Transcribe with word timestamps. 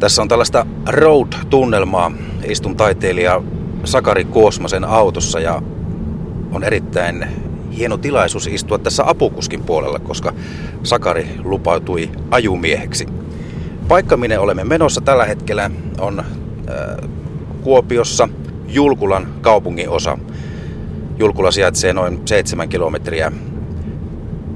Tässä 0.00 0.22
on 0.22 0.28
tällaista 0.28 0.66
road-tunnelmaa. 0.88 2.12
Istun 2.44 2.76
taiteilija 2.76 3.42
Sakari 3.84 4.24
Kuosmasen 4.24 4.84
autossa 4.84 5.40
ja 5.40 5.62
on 6.52 6.64
erittäin 6.64 7.26
hieno 7.76 7.96
tilaisuus 7.96 8.46
istua 8.46 8.78
tässä 8.78 9.10
apukuskin 9.10 9.62
puolella, 9.62 9.98
koska 9.98 10.32
Sakari 10.82 11.28
lupautui 11.44 12.10
ajumieheksi. 12.30 13.06
Paikka, 13.88 14.16
minne 14.16 14.38
olemme 14.38 14.64
menossa 14.64 15.00
tällä 15.00 15.24
hetkellä, 15.24 15.70
on 15.98 16.20
äh, 16.20 17.10
Kuopiossa 17.62 18.28
Julkulan 18.68 19.26
kaupungin 19.40 19.88
osa. 19.88 20.18
Julkula 21.18 21.50
sijaitsee 21.50 21.92
noin 21.92 22.20
7 22.24 22.68
kilometriä 22.68 23.32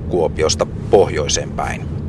Kuopiosta 0.09 0.66
pohjoiseen 0.91 1.50
päin. 1.50 2.00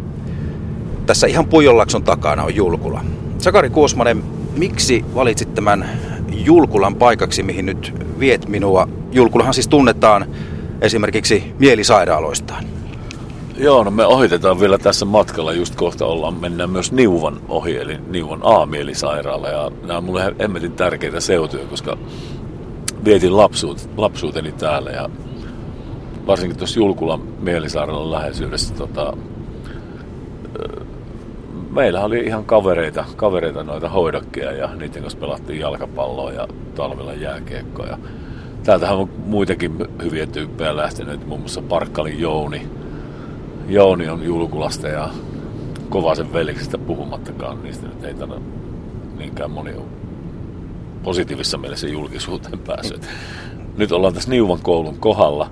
Tässä 1.06 1.28
ihan 1.28 1.48
Pujonlakson 1.48 2.04
takana 2.04 2.44
on 2.44 2.56
Julkula. 2.56 3.02
Sakari 3.38 3.70
Kuosmanen, 3.70 4.24
miksi 4.58 5.06
valitsit 5.16 5.54
tämän 5.54 5.90
Julkulan 6.32 6.96
paikaksi, 6.96 7.44
mihin 7.44 7.66
nyt 7.66 7.94
viet 8.20 8.48
minua? 8.48 8.88
Julkulahan 9.12 9.54
siis 9.54 9.68
tunnetaan 9.68 10.26
esimerkiksi 10.82 11.54
mielisairaaloistaan. 11.60 12.66
Joo, 13.58 13.84
no 13.84 13.92
me 13.92 14.06
ohitetaan 14.06 14.60
vielä 14.60 14.78
tässä 14.78 15.06
matkalla, 15.06 15.54
just 15.54 15.76
kohta 15.76 16.06
ollaan, 16.06 16.34
mennään 16.34 16.70
myös 16.70 16.92
Niuvan 16.92 17.42
ohi, 17.50 17.78
eli 17.78 17.98
Niuvan 18.08 18.40
A-mielisairaala. 18.44 19.50
Ja 19.50 19.72
nämä 19.82 19.98
on 19.98 20.04
mulle 20.04 20.36
hemmetin 20.40 20.72
tärkeitä 20.72 21.20
seutuja, 21.20 21.66
koska 21.66 21.98
vietin 23.06 23.38
lapsuut, 23.38 23.90
lapsuuteni 23.98 24.52
täällä 24.52 24.92
ja 24.92 25.10
varsinkin 26.28 26.58
tuossa 26.58 26.80
Julkulan 26.80 27.22
mielisairaalan 27.40 28.12
läheisyydessä 28.12 28.74
tota, 28.74 29.18
meillä 31.72 32.04
oli 32.04 32.20
ihan 32.20 32.46
kavereita, 32.46 33.06
kavereita 33.16 33.64
noita 33.64 33.90
hoidokkeja 33.90 34.52
ja 34.52 34.76
niiden 34.76 35.02
kanssa 35.02 35.20
pelattiin 35.20 35.60
jalkapalloa 35.60 36.32
ja 36.32 36.48
talvella 36.76 37.14
jääkiekkoa. 37.14 37.86
Ja 37.86 37.98
täältähän 38.64 38.98
on 38.98 39.10
muitakin 39.26 39.88
hyviä 40.04 40.26
tyyppejä 40.26 40.78
lähtenyt, 40.78 41.28
muun 41.28 41.40
muassa 41.40 41.62
Parkkalin 41.62 42.20
Jouni. 42.20 42.68
Jouni 43.68 44.10
on 44.10 44.24
Julkulasta 44.24 44.88
ja 44.88 45.10
Kovasen 45.90 46.34
veliksestä 46.34 46.78
puhumattakaan, 46.78 47.64
niistä 47.64 47.88
nyt 47.88 48.04
ei 48.04 48.14
tänä 48.14 48.36
niinkään 49.18 49.52
moni 49.52 49.74
ole 49.74 49.86
positiivisessa 51.04 51.58
mielessä 51.58 51.88
julkisuuteen 51.88 52.60
päässyt. 52.60 53.08
Nyt 53.78 53.92
ollaan 53.92 54.14
tässä 54.14 54.30
Niuvan 54.30 54.60
koulun 54.62 54.98
kohdalla. 55.00 55.50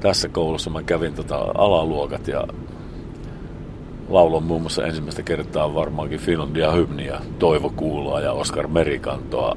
Tässä 0.00 0.28
koulussa 0.28 0.70
mä 0.70 0.82
kävin 0.82 1.14
tota 1.14 1.36
alaluokat 1.36 2.28
ja 2.28 2.46
laulon 4.08 4.42
muun 4.42 4.60
muassa 4.60 4.86
ensimmäistä 4.86 5.22
kertaa 5.22 5.74
varmaankin 5.74 6.20
Finlandia 6.20 6.72
hymniä, 6.72 7.20
Toivo 7.38 7.72
Kuuloa 7.76 8.20
ja 8.20 8.32
Oskar 8.32 8.68
Merikantoa 8.68 9.54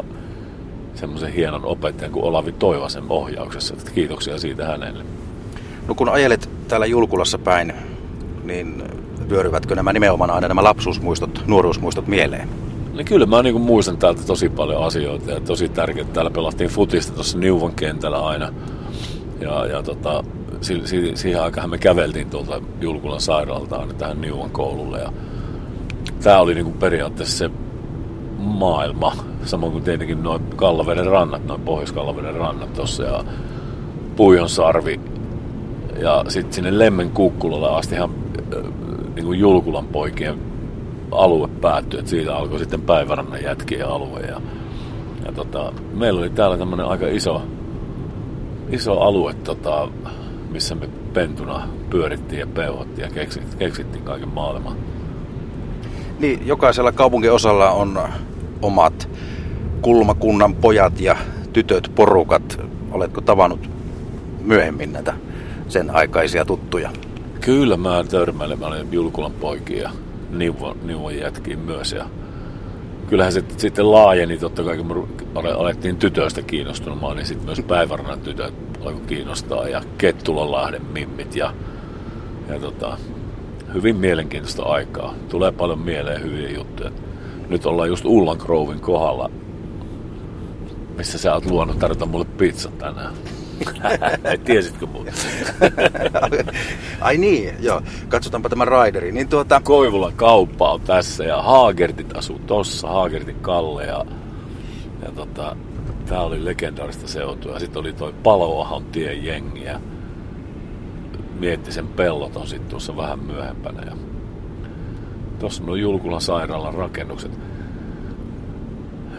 semmoisen 0.95 1.33
hienon 1.33 1.65
opettajan 1.65 2.11
kuin 2.11 2.25
Olavi 2.25 2.51
Toivasen 2.51 3.03
ohjauksessa. 3.09 3.73
Että 3.73 3.91
kiitoksia 3.91 4.37
siitä 4.37 4.65
hänelle. 4.65 5.03
No 5.87 5.95
kun 5.95 6.09
ajelet 6.09 6.49
täällä 6.67 6.85
Julkulassa 6.85 7.37
päin, 7.37 7.73
niin 8.43 8.83
vyöryvätkö 9.29 9.75
nämä 9.75 9.93
nimenomaan 9.93 10.31
aina 10.31 10.47
nämä 10.47 10.63
lapsuusmuistot, 10.63 11.43
nuoruusmuistot 11.47 12.07
mieleen? 12.07 12.49
Niin 12.93 13.05
kyllä 13.05 13.25
mä 13.25 13.43
niin 13.43 13.61
muistan 13.61 13.97
täältä 13.97 14.21
tosi 14.25 14.49
paljon 14.49 14.83
asioita 14.83 15.31
ja 15.31 15.39
tosi 15.39 15.69
tärkeää. 15.69 16.07
Täällä 16.13 16.31
pelattiin 16.31 16.69
futista 16.69 17.13
tuossa 17.13 17.37
Niuvan 17.37 17.73
kentällä 17.73 18.27
aina. 18.27 18.53
Ja, 19.41 19.65
ja 19.65 19.83
tota, 19.83 20.23
si, 20.61 20.81
si, 20.87 21.11
siihen 21.15 21.41
aikaan 21.41 21.69
me 21.69 21.77
käveltiin 21.77 22.29
tuolta 22.29 22.61
Julkulan 22.81 23.21
sairaalta 23.21 23.75
aina 23.75 23.93
tähän 23.93 24.21
Niuvan 24.21 24.49
koululle. 24.49 24.99
Ja 24.99 25.13
tämä 26.23 26.39
oli 26.39 26.53
niin 26.53 26.65
kuin 26.65 26.77
periaatteessa 26.77 27.37
se 27.37 27.49
maailma, 28.37 29.15
samoin 29.45 29.71
kuin 29.71 29.83
tietenkin 29.83 30.23
noin 30.23 30.43
Kallaveden 30.55 31.05
rannat, 31.05 31.45
noin 31.45 31.61
Pohjois-Kallaveden 31.61 32.35
rannat 32.35 32.73
tuossa 32.73 33.03
ja 33.03 33.23
Puijon 34.15 34.49
sarvi 34.49 34.99
ja 36.01 36.25
sitten 36.27 36.53
sinne 36.53 36.79
Lemmen 36.79 37.09
Kukkulalle 37.09 37.77
asti 37.77 37.95
ihan 37.95 38.09
äh, 38.55 38.63
niin 39.15 39.25
kuin 39.25 39.39
Julkulan 39.39 39.87
poikien 39.87 40.39
alue 41.11 41.47
päättyi, 41.61 41.99
että 41.99 42.09
siitä 42.09 42.35
alkoi 42.35 42.59
sitten 42.59 42.81
päivärannan 42.81 43.43
jätkien 43.43 43.87
alue 43.87 44.19
ja, 44.19 44.41
ja 45.25 45.31
tota, 45.31 45.73
meillä 45.93 46.19
oli 46.19 46.29
täällä 46.29 46.57
tämmöinen 46.57 46.85
aika 46.85 47.07
iso, 47.07 47.41
iso 48.69 48.99
alue, 48.99 49.33
tota, 49.33 49.89
missä 50.49 50.75
me 50.75 50.89
pentuna 51.13 51.67
pyörittiin 51.89 52.39
ja 52.39 52.47
peuhottiin 52.47 53.03
ja 53.07 53.13
keksittiin, 53.13 53.57
keksittiin 53.57 54.03
kaiken 54.03 54.29
maailman. 54.29 54.75
Niin, 56.19 56.47
jokaisella 56.47 56.91
kaupunkiosalla 56.91 57.71
on 57.71 57.99
omat 58.61 59.09
kulmakunnan 59.81 60.55
pojat 60.55 61.01
ja 61.01 61.17
tytöt, 61.53 61.91
porukat. 61.95 62.61
Oletko 62.91 63.21
tavannut 63.21 63.69
myöhemmin 64.41 64.93
näitä 64.93 65.13
sen 65.67 65.95
aikaisia 65.95 66.45
tuttuja? 66.45 66.89
Kyllä 67.41 67.77
mä 67.77 68.03
törmäilen. 68.09 68.59
Mä 68.59 68.67
olen 68.67 68.87
Julkulan 68.91 69.31
poikia 69.31 69.91
Niuvon, 70.29 70.77
Niuvon 70.83 71.17
jätkiin 71.17 71.59
myös. 71.59 71.91
Ja 71.91 72.05
kyllähän 73.09 73.33
se 73.33 73.43
sitten 73.57 73.91
laajeni, 73.91 74.37
totta 74.37 74.63
kai 74.63 74.77
kun 74.77 75.07
me 75.43 75.51
alettiin 75.51 75.97
tytöistä 75.97 76.41
kiinnostumaan, 76.41 77.17
niin 77.17 77.25
sitten 77.25 77.45
myös 77.45 77.61
päivärannan 77.67 78.19
tytöt 78.19 78.53
alkoi 78.85 79.01
kiinnostaa 79.07 79.67
ja 79.67 79.81
Kettulanlahden 79.97 80.85
mimmit 80.85 81.35
ja, 81.35 81.53
ja 82.49 82.59
tota, 82.59 82.97
hyvin 83.73 83.95
mielenkiintoista 83.95 84.63
aikaa. 84.63 85.13
Tulee 85.29 85.51
paljon 85.51 85.79
mieleen 85.79 86.23
hyviä 86.23 86.49
juttuja. 86.49 86.91
Nyt 87.49 87.65
ollaan 87.65 87.89
just 87.89 88.05
Ullan 88.05 88.37
Grovin 88.37 88.79
kohdalla, 88.79 89.31
missä 90.97 91.17
sä 91.17 91.33
oot 91.33 91.45
luonut 91.45 91.79
tarjota 91.79 92.05
mulle 92.05 92.25
pizza 92.25 92.71
tänään. 92.71 93.13
Tiesitkö 94.45 94.85
muuta? 94.85 95.11
Ai 97.01 97.17
niin, 97.17 97.55
joo. 97.59 97.81
Katsotaanpa 98.07 98.49
tämä 98.49 98.65
Raideri. 98.65 99.11
Niin 99.11 99.27
tuota... 99.27 99.61
Koivulan 99.63 100.13
kauppa 100.13 100.71
on 100.71 100.81
tässä 100.81 101.23
ja 101.23 101.41
Haagertit 101.41 102.17
asuu 102.17 102.39
tossa, 102.39 102.87
Haagertin 102.87 103.39
Kalle 103.41 103.85
ja, 103.85 104.05
ja 105.05 105.11
tota, 105.15 105.55
tää 106.05 106.21
oli 106.21 106.45
legendaarista 106.45 107.07
seutua. 107.07 107.59
Sitten 107.59 107.79
oli 107.79 107.93
toi 107.93 108.13
Paloahon 108.23 108.85
tien 108.85 109.25
jengi 109.25 109.63
ja 109.63 109.79
Miettisen 111.39 111.87
pellot 111.87 112.35
on 112.35 112.47
sitten 112.47 112.69
tuossa 112.69 112.97
vähän 112.97 113.19
myöhempänä. 113.19 113.81
Ja 113.85 113.95
tuossa 115.39 115.63
on 115.67 115.79
Julkulan 115.79 116.21
sairaalan 116.21 116.73
rakennukset. 116.73 117.31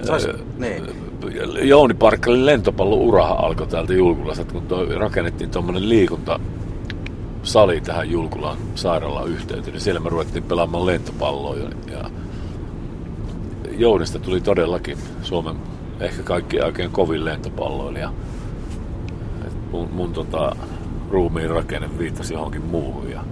Sais, 0.03 0.29
niin. 0.59 1.09
Jouni 1.62 1.94
Parkkalin 1.94 2.47
lentopallouraha 2.47 3.34
alkoi 3.34 3.66
täältä 3.66 3.92
Julkulasta, 3.92 4.44
kun 4.44 4.62
toi, 4.62 4.94
rakennettiin 4.94 5.50
tuommoinen 5.50 5.88
liikunta 5.88 6.41
sali 7.42 7.81
tähän 7.81 8.10
Julkulan 8.10 8.56
sairaalan 8.75 9.28
yhteyteen, 9.28 9.72
niin 9.72 9.81
siellä 9.81 10.00
me 10.00 10.08
ruvettiin 10.08 10.44
pelaamaan 10.44 10.86
lentopalloa. 10.86 11.56
Ja 11.91 12.10
Jounista 13.78 14.19
tuli 14.19 14.41
todellakin 14.41 14.98
Suomen 15.22 15.56
ehkä 16.00 16.22
kaikki 16.22 16.60
oikein 16.60 16.91
kovin 16.91 17.25
lentopalloilija. 17.25 18.12
Mun, 19.70 19.88
mun 19.92 20.12
tota, 20.12 20.56
ruumiin 21.10 21.50
rakenne 21.50 21.88
viittasi 21.98 22.34
johonkin 22.34 22.64
muuhun. 22.64 23.10
Ja... 23.10 23.25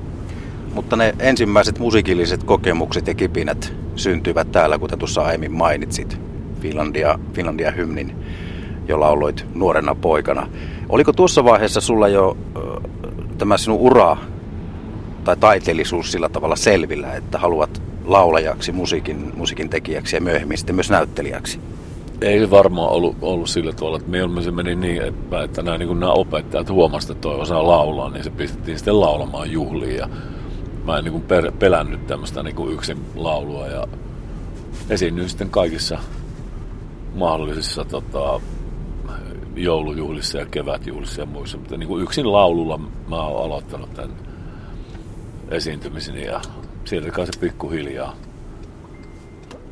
Mutta 0.74 0.96
ne 0.96 1.14
ensimmäiset 1.18 1.78
musiikilliset 1.78 2.44
kokemukset 2.44 3.06
ja 3.06 3.14
kipinät 3.14 3.72
syntyivät 3.96 4.52
täällä, 4.52 4.78
kuten 4.78 4.98
tuossa 4.98 5.22
aiemmin 5.22 5.52
mainitsit. 5.52 6.27
Finlandia, 6.60 7.18
Finlandia 7.32 7.70
hymnin, 7.70 8.16
jolla 8.88 9.08
oloit 9.08 9.46
nuorena 9.54 9.94
poikana. 9.94 10.48
Oliko 10.88 11.12
tuossa 11.12 11.44
vaiheessa 11.44 11.80
sulla 11.80 12.08
jo 12.08 12.36
tämä 13.38 13.58
sinun 13.58 13.78
ura 13.78 14.16
tai 15.24 15.36
taiteellisuus 15.36 16.12
sillä 16.12 16.28
tavalla 16.28 16.56
selvillä, 16.56 17.12
että 17.12 17.38
haluat 17.38 17.82
laulajaksi, 18.04 18.72
musiikin, 18.72 19.32
musiikin 19.36 19.68
tekijäksi 19.68 20.16
ja 20.16 20.20
myöhemmin 20.20 20.58
sitten 20.58 20.74
myös 20.74 20.90
näyttelijäksi? 20.90 21.60
Ei 22.20 22.50
varmaan 22.50 22.90
ollut, 22.90 23.16
ollut 23.22 23.48
sillä 23.48 23.72
tavalla, 23.72 23.96
että 23.96 24.10
mieluummin 24.10 24.44
se 24.44 24.50
meni 24.50 24.74
niin, 24.74 25.02
että, 25.02 25.42
että 25.42 25.62
nämä, 25.62 25.78
niin 25.78 26.00
nämä 26.00 26.12
opettajat 26.12 26.70
huomasivat, 26.70 27.16
että 27.16 27.22
toi 27.22 27.40
osaa 27.40 27.66
laulaa, 27.66 28.10
niin 28.10 28.24
se 28.24 28.30
pistettiin 28.30 28.78
sitten 28.78 29.00
laulamaan 29.00 29.50
juhliin. 29.50 29.96
Ja 29.96 30.08
mä 30.84 30.98
en 30.98 31.04
niin 31.04 31.22
per, 31.22 31.52
pelännyt 31.58 32.06
tämmöistä 32.06 32.42
niin 32.42 32.72
yksin 32.72 32.98
laulua 33.16 33.66
ja 33.66 33.86
esiinnyin 34.90 35.28
sitten 35.28 35.50
kaikissa 35.50 35.98
mahdollisissa 37.14 37.84
tota, 37.84 38.40
joulujuhlissa 39.56 40.38
ja 40.38 40.46
kevätjuhlissa 40.46 41.20
ja 41.20 41.26
muissa. 41.26 41.58
Mutta 41.58 41.76
niin 41.76 41.88
kuin 41.88 42.02
yksin 42.02 42.32
laululla 42.32 42.78
mä 43.08 43.22
oon 43.22 43.44
aloittanut 43.44 43.94
tämän 43.94 44.16
esiintymiseni 45.50 46.24
ja 46.24 46.40
sieltä 46.84 47.10
kai 47.10 47.26
se 47.26 47.40
pikkuhiljaa 47.40 48.16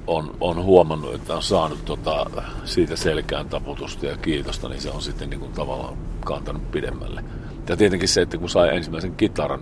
on, 0.06 0.36
on 0.40 0.62
huomannut, 0.64 1.14
että 1.14 1.34
on 1.34 1.42
saanut 1.42 1.84
tota, 1.84 2.26
siitä 2.64 2.96
selkään 2.96 3.48
taputusta 3.48 4.06
ja 4.06 4.16
kiitosta, 4.16 4.68
niin 4.68 4.80
se 4.80 4.90
on 4.90 5.02
sitten 5.02 5.30
niin 5.30 5.40
kuin 5.40 5.52
tavallaan 5.52 5.96
kantanut 6.24 6.70
pidemmälle. 6.70 7.24
Ja 7.68 7.76
tietenkin 7.76 8.08
se, 8.08 8.22
että 8.22 8.38
kun 8.38 8.48
sai 8.48 8.76
ensimmäisen 8.76 9.16
kitaran 9.16 9.60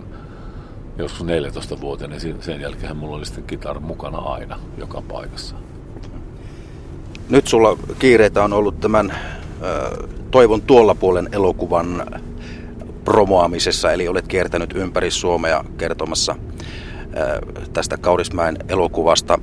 joskus 0.99 1.27
14 1.27 1.81
vuoteen, 1.81 2.11
niin 2.11 2.43
sen 2.43 2.61
jälkeen 2.61 2.97
mulla 2.97 3.17
oli 3.17 3.27
sitten 3.27 3.45
kitara 3.45 3.81
mukana 3.81 4.19
aina, 4.19 4.59
joka 4.79 5.03
paikassa. 5.03 5.57
Nyt 7.29 7.47
sulla 7.47 7.79
kiireitä 7.99 8.45
on 8.45 8.53
ollut 8.53 8.81
tämän 8.81 9.15
Toivon 10.31 10.63
tuolla 10.63 10.95
puolen 10.95 11.29
elokuvan 11.33 12.07
promoamisessa, 13.05 13.93
eli 13.93 14.09
olet 14.09 14.29
kiertänyt 14.29 14.73
ympäri 14.77 15.11
Suomea 15.11 15.65
kertomassa 15.79 16.37
tästä 17.73 17.97
Kaurismäen 17.97 18.57
elokuvasta. 18.69 19.39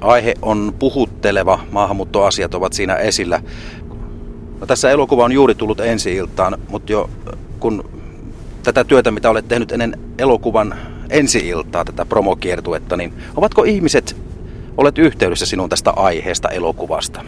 Aihe 0.00 0.34
on 0.42 0.74
puhutteleva, 0.78 1.58
maahanmuuttoasiat 1.72 2.54
ovat 2.54 2.72
siinä 2.72 2.94
esillä. 2.94 3.40
No, 4.60 4.66
tässä 4.66 4.90
elokuva 4.90 5.24
on 5.24 5.32
juuri 5.32 5.54
tullut 5.54 5.80
ensi 5.80 6.14
iltaan, 6.14 6.58
mutta 6.68 6.92
jo 6.92 7.10
kun 7.60 7.90
tätä 8.62 8.84
työtä, 8.84 9.10
mitä 9.10 9.30
olet 9.30 9.48
tehnyt 9.48 9.72
ennen 9.72 10.00
elokuvan 10.18 10.74
ensi-iltaa, 11.10 11.84
tätä 11.84 12.04
promokiertuetta, 12.04 12.96
niin 12.96 13.12
ovatko 13.36 13.64
ihmiset 13.64 14.16
olet 14.76 14.98
yhteydessä 14.98 15.46
sinun 15.46 15.68
tästä 15.68 15.90
aiheesta 15.90 16.48
elokuvasta? 16.48 17.24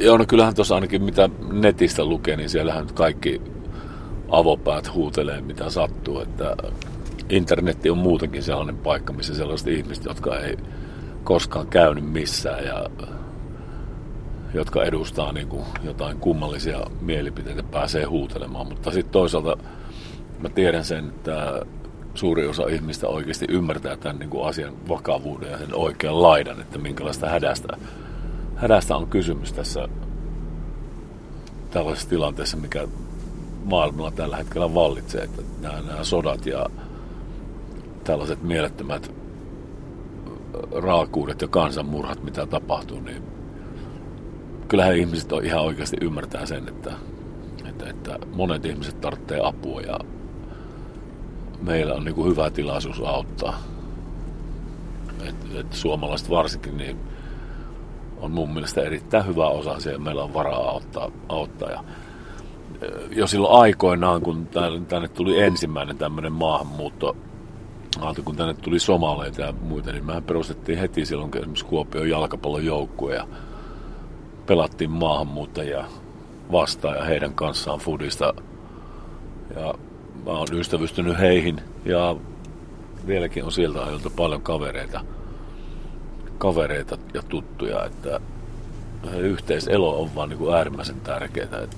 Joo, 0.00 0.18
no 0.18 0.24
kyllähän 0.28 0.54
tuossa 0.54 0.74
ainakin 0.74 1.02
mitä 1.02 1.30
netistä 1.52 2.04
lukee, 2.04 2.36
niin 2.36 2.50
siellähän 2.50 2.86
kaikki 2.94 3.42
avopäät 4.28 4.94
huutelee 4.94 5.40
mitä 5.40 5.70
sattuu, 5.70 6.20
että 6.20 6.56
internetti 7.28 7.90
on 7.90 7.98
muutenkin 7.98 8.42
sellainen 8.42 8.78
paikka, 8.78 9.12
missä 9.12 9.34
sellaiset 9.34 9.68
ihmiset, 9.68 10.04
jotka 10.04 10.38
ei 10.38 10.56
koskaan 11.24 11.66
käynyt 11.66 12.12
missään 12.12 12.64
ja 12.64 12.86
jotka 14.54 14.84
edustaa 14.84 15.32
niin 15.32 15.48
kuin 15.48 15.64
jotain 15.82 16.18
kummallisia 16.18 16.80
mielipiteitä, 17.00 17.62
pääsee 17.62 18.04
huutelemaan. 18.04 18.68
Mutta 18.68 18.90
sitten 18.90 19.12
toisaalta 19.12 19.56
mä 20.38 20.48
tiedän 20.48 20.84
sen, 20.84 21.08
että 21.08 21.62
suuri 22.14 22.46
osa 22.46 22.68
ihmistä 22.68 23.08
oikeasti 23.08 23.46
ymmärtää 23.48 23.96
tämän 23.96 24.18
niin 24.18 24.30
kuin 24.30 24.48
asian 24.48 24.88
vakavuuden 24.88 25.50
ja 25.50 25.58
sen 25.58 25.74
oikean 25.74 26.22
laidan, 26.22 26.60
että 26.60 26.78
minkälaista 26.78 27.28
hädästä, 27.28 27.76
hädästä 28.56 28.96
on 28.96 29.06
kysymys 29.06 29.52
tässä 29.52 29.88
tällaisessa 31.70 32.08
tilanteessa, 32.08 32.56
mikä 32.56 32.88
maailmalla 33.64 34.10
tällä 34.10 34.36
hetkellä 34.36 34.74
vallitsee, 34.74 35.22
että 35.22 35.42
nämä, 35.60 35.80
nämä 35.80 36.04
sodat 36.04 36.46
ja 36.46 36.66
tällaiset 38.04 38.42
mielettömät 38.42 39.12
raakuudet 40.72 41.42
ja 41.42 41.48
kansanmurhat, 41.48 42.24
mitä 42.24 42.46
tapahtuu, 42.46 43.00
niin 43.00 43.22
kyllähän 44.68 44.96
ihmiset 44.96 45.32
on 45.32 45.44
ihan 45.44 45.62
oikeasti 45.62 45.96
ymmärtää 46.00 46.46
sen, 46.46 46.68
että, 46.68 46.92
että, 47.68 47.90
että 47.90 48.18
monet 48.34 48.64
ihmiset 48.64 49.00
tarvitsee 49.00 49.40
apua 49.42 49.80
ja 49.80 49.98
meillä 51.62 51.94
on 51.94 52.04
niin 52.04 52.14
kuin 52.14 52.30
hyvä 52.30 52.50
tilaisuus 52.50 53.00
auttaa. 53.00 53.58
Et, 55.28 55.36
et 55.60 55.72
suomalaiset 55.72 56.30
varsinkin 56.30 56.76
niin 56.76 56.96
on 58.20 58.30
mun 58.30 58.52
mielestä 58.52 58.80
erittäin 58.80 59.26
hyvä 59.26 59.48
osa 59.48 59.80
siellä. 59.80 59.98
Meillä 59.98 60.24
on 60.24 60.34
varaa 60.34 60.70
auttaa. 60.70 61.10
auttaa. 61.28 61.70
Ja 61.70 61.84
jo 63.10 63.26
silloin 63.26 63.60
aikoinaan, 63.62 64.22
kun 64.22 64.48
tänne 64.88 65.08
tuli 65.08 65.40
ensimmäinen 65.40 65.96
tämmöinen 65.96 66.32
maahanmuutto, 66.32 67.16
kun 68.24 68.36
tänne 68.36 68.54
tuli 68.54 68.78
somaleita 68.78 69.40
ja 69.40 69.52
muita, 69.52 69.92
niin 69.92 70.06
mehän 70.06 70.22
perustettiin 70.22 70.78
heti 70.78 71.04
silloin 71.04 71.30
esimerkiksi 71.36 71.64
Kuopion 71.64 72.10
jalkapallon 72.10 72.64
joukkue 72.64 73.14
ja 73.14 73.26
pelattiin 74.46 74.90
maahanmuuttajia 74.90 75.84
vastaan 76.52 76.96
ja 76.96 77.04
heidän 77.04 77.34
kanssaan 77.34 77.78
fudista. 77.78 78.34
Ja 79.56 79.74
mä 80.24 80.30
oon 80.30 80.48
ystävystynyt 80.52 81.18
heihin 81.18 81.60
ja 81.84 82.16
vieläkin 83.06 83.44
on 83.44 83.52
sieltä 83.52 83.82
ajoilta 83.82 84.10
paljon 84.10 84.42
kavereita, 84.42 85.00
kavereita 86.38 86.98
ja 87.14 87.22
tuttuja, 87.22 87.84
että 87.84 88.20
yhteiselo 89.16 90.02
on 90.02 90.14
vaan 90.14 90.28
niin 90.28 90.38
kuin 90.38 90.54
äärimmäisen 90.54 91.00
tärkeää. 91.00 91.60
Että 91.62 91.76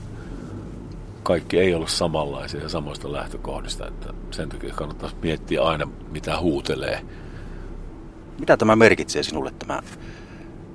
kaikki 1.22 1.58
ei 1.58 1.74
ole 1.74 1.88
samanlaisia 1.88 2.62
ja 2.62 2.68
samoista 2.68 3.12
lähtökohdista, 3.12 3.88
että 3.88 4.14
sen 4.30 4.48
takia 4.48 4.74
kannattaisi 4.74 5.16
miettiä 5.22 5.62
aina, 5.62 5.88
mitä 6.10 6.40
huutelee. 6.40 7.02
Mitä 8.38 8.56
tämä 8.56 8.76
merkitsee 8.76 9.22
sinulle, 9.22 9.52
tämä 9.58 9.80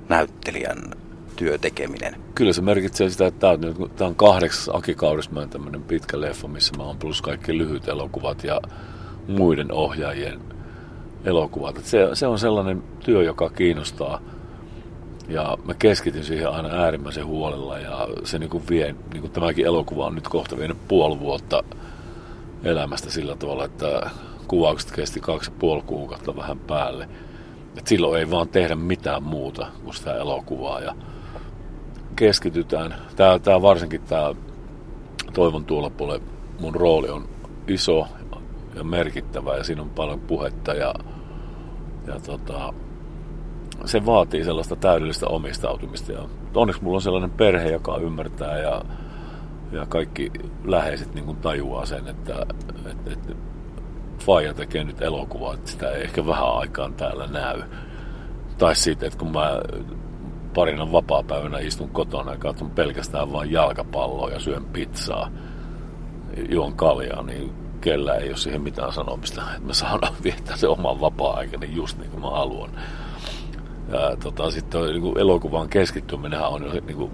näyttelijän 0.08 0.78
työtekeminen? 1.38 2.16
Kyllä 2.34 2.52
se 2.52 2.62
merkitsee 2.62 3.10
sitä, 3.10 3.26
että 3.26 3.58
tämä 3.96 4.08
on, 4.08 4.14
kahdeksas 4.14 4.70
Aki 4.72 4.94
Kaurismäen 4.94 5.48
tämmöinen 5.48 5.82
pitkä 5.82 6.20
leffa, 6.20 6.48
missä 6.48 6.76
mä 6.76 6.82
oon 6.82 6.96
plus 6.96 7.22
kaikki 7.22 7.58
lyhyt 7.58 7.88
elokuvat 7.88 8.44
ja 8.44 8.60
muiden 9.28 9.72
ohjaajien 9.72 10.40
elokuvat. 11.24 11.80
Se, 11.84 12.08
se 12.14 12.26
on 12.26 12.38
sellainen 12.38 12.82
työ, 13.04 13.22
joka 13.22 13.50
kiinnostaa 13.50 14.20
ja 15.28 15.58
mä 15.64 15.74
keskityn 15.74 16.24
siihen 16.24 16.50
aina 16.50 16.68
äärimmäisen 16.68 17.26
huolella 17.26 17.78
ja 17.78 18.08
se 18.24 18.38
niin 18.38 18.50
kuin 18.50 18.64
vie, 18.70 18.94
niin 19.12 19.20
kuin 19.20 19.32
tämäkin 19.32 19.66
elokuva 19.66 20.06
on 20.06 20.14
nyt 20.14 20.28
kohta 20.28 20.58
vienyt 20.58 20.88
puoli 20.88 21.20
vuotta 21.20 21.62
elämästä 22.64 23.10
sillä 23.10 23.36
tavalla, 23.36 23.64
että 23.64 24.10
kuvaukset 24.48 24.92
kesti 24.92 25.20
kaksi 25.20 25.50
ja 25.50 25.56
puoli 25.58 25.82
kuukautta 25.82 26.36
vähän 26.36 26.58
päälle. 26.58 27.08
Et 27.78 27.86
silloin 27.86 28.20
ei 28.20 28.30
vaan 28.30 28.48
tehdä 28.48 28.74
mitään 28.74 29.22
muuta 29.22 29.66
kuin 29.84 29.94
sitä 29.94 30.14
elokuvaa 30.16 30.80
ja 30.80 30.94
keskitytään. 32.18 32.94
Tää, 33.16 33.38
tää 33.38 33.62
varsinkin 33.62 34.00
tämä 34.02 34.34
Toivon 35.32 35.64
tuolla 35.64 35.90
puolella 35.90 36.24
mun 36.60 36.74
rooli 36.74 37.08
on 37.08 37.28
iso 37.68 38.06
ja 38.74 38.84
merkittävä 38.84 39.56
ja 39.56 39.64
siinä 39.64 39.82
on 39.82 39.90
paljon 39.90 40.20
puhetta 40.20 40.74
ja, 40.74 40.94
ja 42.06 42.20
tota, 42.26 42.74
se 43.84 44.06
vaatii 44.06 44.44
sellaista 44.44 44.76
täydellistä 44.76 45.26
omistautumista. 45.26 46.12
Ja 46.12 46.20
onneksi 46.54 46.82
mulla 46.82 46.96
on 46.96 47.02
sellainen 47.02 47.30
perhe, 47.30 47.70
joka 47.70 47.96
ymmärtää 47.96 48.58
ja, 48.58 48.82
ja 49.72 49.86
kaikki 49.86 50.32
läheiset 50.64 51.14
niin 51.14 51.24
kuin 51.24 51.36
tajuaa 51.36 51.86
sen, 51.86 52.08
että, 52.08 52.46
että, 52.90 53.12
että 53.12 53.32
Faija 54.18 54.54
tekee 54.54 54.84
nyt 54.84 55.02
elokuvaa, 55.02 55.54
että 55.54 55.70
sitä 55.70 55.90
ei 55.90 56.02
ehkä 56.02 56.26
vähän 56.26 56.52
aikaan 56.54 56.94
täällä 56.94 57.26
näy. 57.26 57.62
Tai 58.58 58.76
siitä, 58.76 59.06
että 59.06 59.18
kun 59.18 59.32
mä 59.32 59.60
parina 60.54 60.92
vapaa-päivänä 60.92 61.58
istun 61.58 61.90
kotona 61.90 62.32
ja 62.32 62.38
katson 62.38 62.70
pelkästään 62.70 63.32
vain 63.32 63.52
jalkapalloa 63.52 64.30
ja 64.30 64.40
syön 64.40 64.64
pizzaa, 64.64 65.30
juon 66.48 66.76
kaljaa, 66.76 67.22
niin 67.22 67.52
kellä 67.80 68.14
ei 68.14 68.28
ole 68.28 68.36
siihen 68.36 68.62
mitään 68.62 68.92
sanomista. 68.92 69.42
Että 69.54 69.66
mä 69.66 69.72
saan 69.72 70.00
viettää 70.24 70.56
se 70.56 70.68
oman 70.68 71.00
vapaa-aikani 71.00 71.74
just 71.74 71.98
niin 71.98 72.10
kuin 72.10 72.20
mä 72.20 72.30
haluan. 72.30 72.70
Ja 73.92 74.16
tota, 74.22 74.50
sitten 74.50 74.82
niin 74.82 75.02
kuin 75.02 75.18
elokuvan 75.18 75.68
keskittyminen 75.68 76.40
on 76.40 76.70
niin 76.86 76.96
kuin 76.96 77.12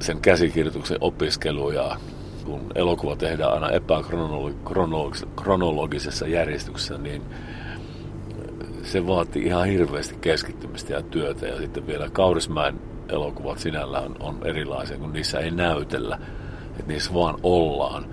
sen 0.00 0.20
käsikirjoituksen 0.20 0.98
opiskelu 1.00 1.70
ja 1.70 1.96
kun 2.44 2.60
elokuva 2.74 3.16
tehdään 3.16 3.52
aina 3.52 3.70
epäkronologisessa 3.70 6.26
järjestyksessä, 6.26 6.98
niin 6.98 7.22
se 8.88 9.06
vaatii 9.06 9.46
ihan 9.46 9.66
hirveästi 9.66 10.16
keskittymistä 10.20 10.92
ja 10.92 11.02
työtä. 11.02 11.46
Ja 11.46 11.58
sitten 11.58 11.86
vielä 11.86 12.10
Kaurismäen 12.10 12.80
elokuvat 13.08 13.58
sinällään 13.58 14.14
on 14.20 14.38
erilaisia, 14.44 14.98
kun 14.98 15.12
niissä 15.12 15.38
ei 15.38 15.50
näytellä, 15.50 16.18
että 16.70 16.92
niissä 16.92 17.14
vaan 17.14 17.38
ollaan. 17.42 18.06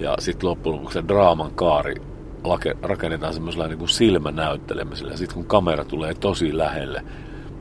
Ja 0.00 0.14
sitten 0.18 0.48
loppujen 0.50 0.76
lopuksi 0.76 0.98
se 0.98 1.08
draaman 1.08 1.54
kaari 1.54 1.94
rakennetaan 2.82 3.34
semmoisella 3.34 3.66
niin 3.66 3.78
kuin 3.78 3.88
silmänäyttelemisellä. 3.88 5.16
Sitten 5.16 5.34
kun 5.34 5.46
kamera 5.46 5.84
tulee 5.84 6.14
tosi 6.14 6.58
lähelle, 6.58 7.02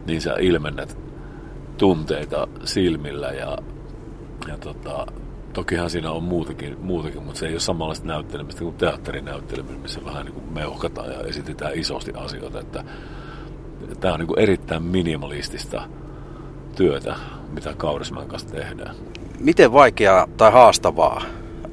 niin 0.07 0.21
sä 0.21 0.35
ilmennät 0.39 0.97
tunteita 1.77 2.47
silmillä 2.63 3.27
ja, 3.27 3.57
ja 4.47 4.57
tota, 4.57 5.07
tokihan 5.55 5.89
siinä 5.89 6.11
on 6.11 6.23
muutakin, 6.23 6.77
muutakin, 6.81 7.23
mutta 7.23 7.39
se 7.39 7.45
ei 7.45 7.53
ole 7.53 7.59
samanlaista 7.59 8.07
näyttelemistä 8.07 8.61
kuin 8.61 8.75
teatterinäyttelemistä, 8.75 9.81
missä 9.81 10.05
vähän 10.05 10.25
niin 10.25 10.33
kuin 10.33 10.53
meuhkataan 10.53 11.11
ja 11.11 11.19
esitetään 11.19 11.75
isosti 11.75 12.11
asioita. 12.15 12.59
Että, 12.59 12.83
tämä 13.99 14.13
on 14.13 14.19
niin 14.19 14.27
kuin 14.27 14.39
erittäin 14.39 14.83
minimalistista 14.83 15.81
työtä, 16.75 17.15
mitä 17.51 17.73
Kaurismäen 17.73 18.27
kanssa 18.27 18.49
tehdään. 18.49 18.95
Miten 19.39 19.73
vaikeaa 19.73 20.27
tai 20.37 20.51
haastavaa 20.51 21.21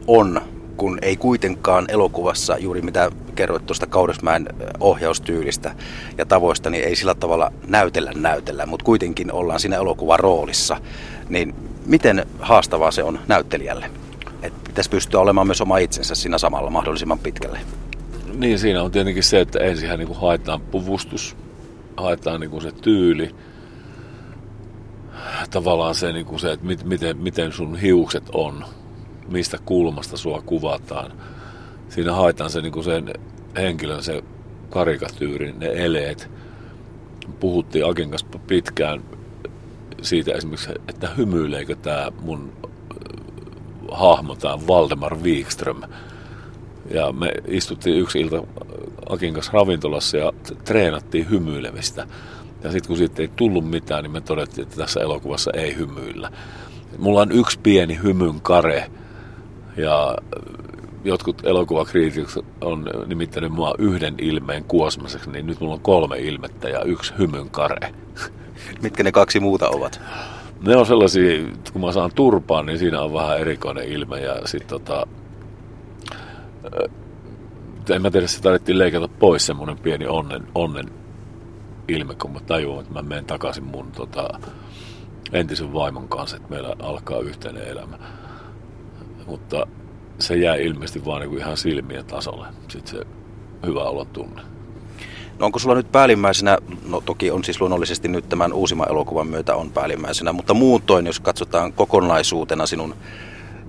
on 0.07 0.41
kun 0.77 0.99
ei 1.03 1.17
kuitenkaan 1.17 1.85
elokuvassa, 1.89 2.59
juuri 2.59 2.83
mitä 2.83 3.11
kerroit 3.35 3.67
tuosta 3.67 3.87
Kaurismäen 3.87 4.49
ohjaustyylistä 4.81 5.75
ja 6.19 6.27
tavoista, 6.27 6.71
niin 6.71 6.85
ei 6.85 6.97
sillä 6.97 7.15
tavalla 7.15 7.53
näytellä 7.67 8.12
näytellä, 8.17 8.67
mutta 8.67 8.85
kuitenkin 8.85 9.33
ollaan 9.33 9.61
siinä 9.61 9.77
elokuvan 9.77 10.21
roolissa. 10.21 10.77
Niin 11.29 11.55
miten 11.87 12.27
haastavaa 12.41 12.91
se 12.91 13.03
on 13.03 13.19
näyttelijälle? 13.29 13.91
Että 14.43 14.61
pitäisi 14.67 14.91
pystyä 14.91 15.21
olemaan 15.21 15.47
myös 15.47 15.61
oma 15.61 15.79
itsensä 15.79 16.15
siinä 16.15 16.39
samalla 16.39 16.71
mahdollisimman 16.71 17.19
pitkälle. 17.19 17.61
Niin, 18.35 18.59
siinä 18.59 18.83
on 18.83 18.91
tietenkin 18.91 19.23
se, 19.23 19.41
että 19.41 19.59
ensin 19.59 19.99
niin 19.99 20.17
haetaan 20.17 20.61
puvustus, 20.61 21.37
haetaan 21.97 22.41
niin 22.41 22.51
kuin 22.51 22.62
se 22.62 22.73
tyyli, 22.73 23.35
tavallaan 25.51 25.95
se, 25.95 26.12
niin 26.12 26.27
kuin 26.27 26.41
se 26.41 26.53
että 26.53 26.67
miten, 26.85 27.17
miten 27.17 27.53
sun 27.53 27.77
hiukset 27.77 28.25
on, 28.33 28.65
mistä 29.29 29.59
kulmasta 29.65 30.17
sua 30.17 30.43
kuvataan. 30.47 31.12
Siinä 31.89 32.12
haetaan 32.12 32.51
se 32.51 32.61
niin 32.61 32.73
kuin 32.73 32.85
sen 32.85 33.15
henkilön 33.57 34.03
se 34.03 34.23
karikatyyri, 34.71 35.53
ne 35.53 35.67
eleet. 35.67 36.31
Puhuttiin 37.41 37.87
Akin 37.87 38.11
kanssa 38.11 38.39
pitkään 38.47 39.03
siitä 40.03 40.33
esimerkiksi, 40.33 40.71
että 40.89 41.09
hymyileekö 41.17 41.75
tämä 41.75 42.13
mun 42.21 42.53
äh, 42.65 43.99
hahmo, 43.99 44.35
tämä 44.35 44.67
Valdemar 44.67 45.17
Wikström. 45.17 45.83
Ja 46.91 47.13
me 47.13 47.33
istuttiin 47.47 47.99
yksi 47.99 48.21
ilta 48.21 48.43
Akin 49.09 49.35
kanssa 49.35 49.53
ravintolassa 49.53 50.17
ja 50.17 50.33
treenattiin 50.65 51.31
hymyilemistä. 51.31 52.07
Ja 52.63 52.73
sitten 52.73 52.89
kun 52.89 52.97
siitä 52.97 53.23
ei 53.23 53.31
tullut 53.37 53.71
mitään, 53.71 54.03
niin 54.03 54.13
me 54.13 54.21
todettiin, 54.21 54.63
että 54.63 54.77
tässä 54.77 55.01
elokuvassa 55.01 55.51
ei 55.55 55.77
hymyillä. 55.77 56.31
Mulla 56.99 57.21
on 57.21 57.33
yksi 57.33 57.59
pieni 57.63 58.01
hymyn 58.03 58.41
kare 58.41 58.91
ja 59.77 60.17
jotkut 61.05 61.47
elokuvakriitikot 61.47 62.45
on 62.61 62.87
nimittänyt 63.07 63.53
mua 63.53 63.75
yhden 63.79 64.15
ilmeen 64.19 64.65
kuosmaseksi, 64.65 65.31
niin 65.31 65.47
nyt 65.47 65.61
mulla 65.61 65.75
on 65.75 65.81
kolme 65.81 66.19
ilmettä 66.19 66.69
ja 66.69 66.83
yksi 66.83 67.15
hymyn 67.19 67.51
kare. 67.51 67.95
Mitkä 68.83 69.02
ne 69.02 69.12
kaksi 69.12 69.40
muuta 69.40 69.69
ovat? 69.69 70.00
Ne 70.66 70.76
on 70.76 70.87
sellaisia, 70.87 71.45
kun 71.73 71.81
mä 71.81 71.92
saan 71.92 72.11
turpaan, 72.14 72.66
niin 72.66 72.78
siinä 72.78 73.00
on 73.00 73.12
vähän 73.12 73.40
erikoinen 73.40 73.88
ilme 73.88 74.21
ja 74.21 74.37
sitten 74.45 74.69
tota, 74.69 75.07
en 77.90 78.02
mä 78.02 78.11
tiedä, 78.11 78.26
se 78.26 78.42
tarvittiin 78.42 78.78
leikata 78.78 79.09
pois 79.09 79.47
semmoinen 79.47 79.78
pieni 79.78 80.07
onnen, 80.07 80.47
onnen 80.54 80.87
ilme, 81.88 82.14
kun 82.14 82.33
mä 82.33 82.40
tajuan, 82.40 82.81
että 82.81 82.92
mä 82.92 83.02
menen 83.02 83.25
takaisin 83.25 83.64
mun 83.64 83.92
tota, 83.92 84.40
entisen 85.33 85.73
vaimon 85.75 86.09
kanssa, 86.09 86.37
että 86.37 86.50
meillä 86.50 86.76
alkaa 86.78 87.19
yhteinen 87.19 87.69
elämä. 87.69 87.99
Mutta 89.26 89.66
se 90.19 90.37
jää 90.37 90.54
ilmeisesti 90.54 91.04
vaan 91.04 91.21
niin 91.21 91.38
ihan 91.38 91.57
silmien 91.57 92.04
tasolle. 92.04 92.47
Sitten 92.69 92.97
se 92.97 93.07
hyvä 93.66 93.83
olla 93.83 94.04
tunne. 94.04 94.42
No 95.43 95.47
onko 95.47 95.59
sulla 95.59 95.75
nyt 95.75 95.93
päällimmäisenä, 95.93 96.59
no 96.89 97.01
toki 97.01 97.31
on 97.31 97.45
siis 97.45 97.61
luonnollisesti 97.61 98.09
nyt 98.09 98.29
tämän 98.29 98.53
uusimman 98.53 98.89
elokuvan 98.91 99.27
myötä 99.27 99.57
on 99.57 99.71
päällimmäisenä, 99.71 100.33
mutta 100.33 100.55
muutoin, 100.55 101.07
jos 101.07 101.21
katsotaan 101.21 101.73
kokonaisuutena 101.73 102.67
sinun 102.67 102.95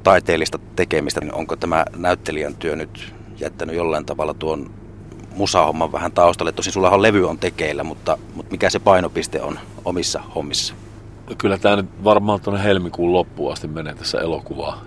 taiteellista 0.03 0.59
tekemistä, 0.75 1.21
niin 1.21 1.33
onko 1.33 1.55
tämä 1.55 1.85
näyttelijän 1.95 2.55
työ 2.55 2.75
nyt 2.75 3.13
jättänyt 3.39 3.75
jollain 3.75 4.05
tavalla 4.05 4.33
tuon 4.33 4.71
musahomman 5.35 5.91
vähän 5.91 6.11
taustalle? 6.11 6.51
Tosin 6.51 6.73
sullahan 6.73 7.01
levy 7.01 7.29
on 7.29 7.37
tekeillä, 7.37 7.83
mutta, 7.83 8.17
mutta 8.33 8.51
mikä 8.51 8.69
se 8.69 8.79
painopiste 8.79 9.41
on 9.41 9.59
omissa 9.85 10.23
hommissa? 10.35 10.73
Kyllä 11.37 11.57
tämä 11.57 11.75
nyt 11.75 12.03
varmaan 12.03 12.41
tuonne 12.41 12.63
helmikuun 12.63 13.13
loppuun 13.13 13.53
asti 13.53 13.67
menee 13.67 13.95
tässä 13.95 14.21
elokuvaa, 14.21 14.81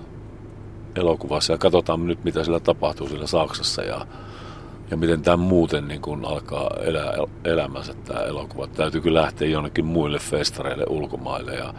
elokuvassa 0.97 1.53
ja 1.53 1.59
katsotaan 1.59 2.07
nyt 2.07 2.25
mitä 2.25 2.45
sillä 2.45 2.61
tapahtuu 2.61 3.09
siellä 3.09 3.27
Saksassa 3.27 3.83
ja, 3.83 4.07
ja 4.91 4.97
miten 4.97 5.23
tämä 5.23 5.37
muuten 5.37 5.89
niin 5.89 6.03
kun 6.03 6.25
alkaa 6.25 6.71
elää 6.81 7.13
elämänsä 7.45 7.95
tämä 7.95 8.21
elokuva. 8.21 8.67
Täytyy 8.67 9.01
kyllä 9.01 9.23
lähteä 9.23 9.49
jonnekin 9.49 9.85
muille 9.85 10.19
festareille 10.19 10.85
ulkomaille 10.89 11.55
ja 11.55 11.75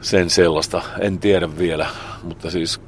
sen 0.00 0.30
sellaista. 0.30 0.82
En 1.00 1.18
tiedä 1.18 1.58
vielä, 1.58 1.86
mutta 2.22 2.50
siis 2.50 2.80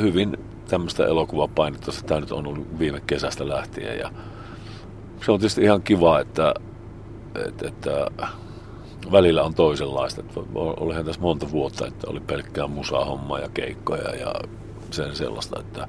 hyvin 0.00 0.36
tämmöistä 0.68 1.06
elokuvapainetta 1.06 1.92
tämä 2.06 2.20
nyt 2.20 2.32
on 2.32 2.46
ollut 2.46 2.78
viime 2.78 3.02
kesästä 3.06 3.48
lähtien 3.48 3.98
ja 3.98 4.10
se 5.24 5.32
on 5.32 5.38
tietysti 5.40 5.62
ihan 5.62 5.82
kiva, 5.82 6.20
että, 6.20 6.54
että, 7.46 7.68
että 7.68 8.06
välillä 9.12 9.42
on 9.42 9.54
toisenlaista. 9.54 10.20
Että 10.20 10.40
olihan 10.54 11.04
tässä 11.04 11.20
monta 11.20 11.50
vuotta, 11.50 11.86
että 11.86 12.10
oli 12.10 12.20
pelkkää 12.20 12.66
musahommaa 12.66 13.38
ja 13.38 13.48
keikkoja 13.48 14.14
ja 14.14 14.34
sen 14.90 15.16
sellaista, 15.16 15.60
että 15.60 15.88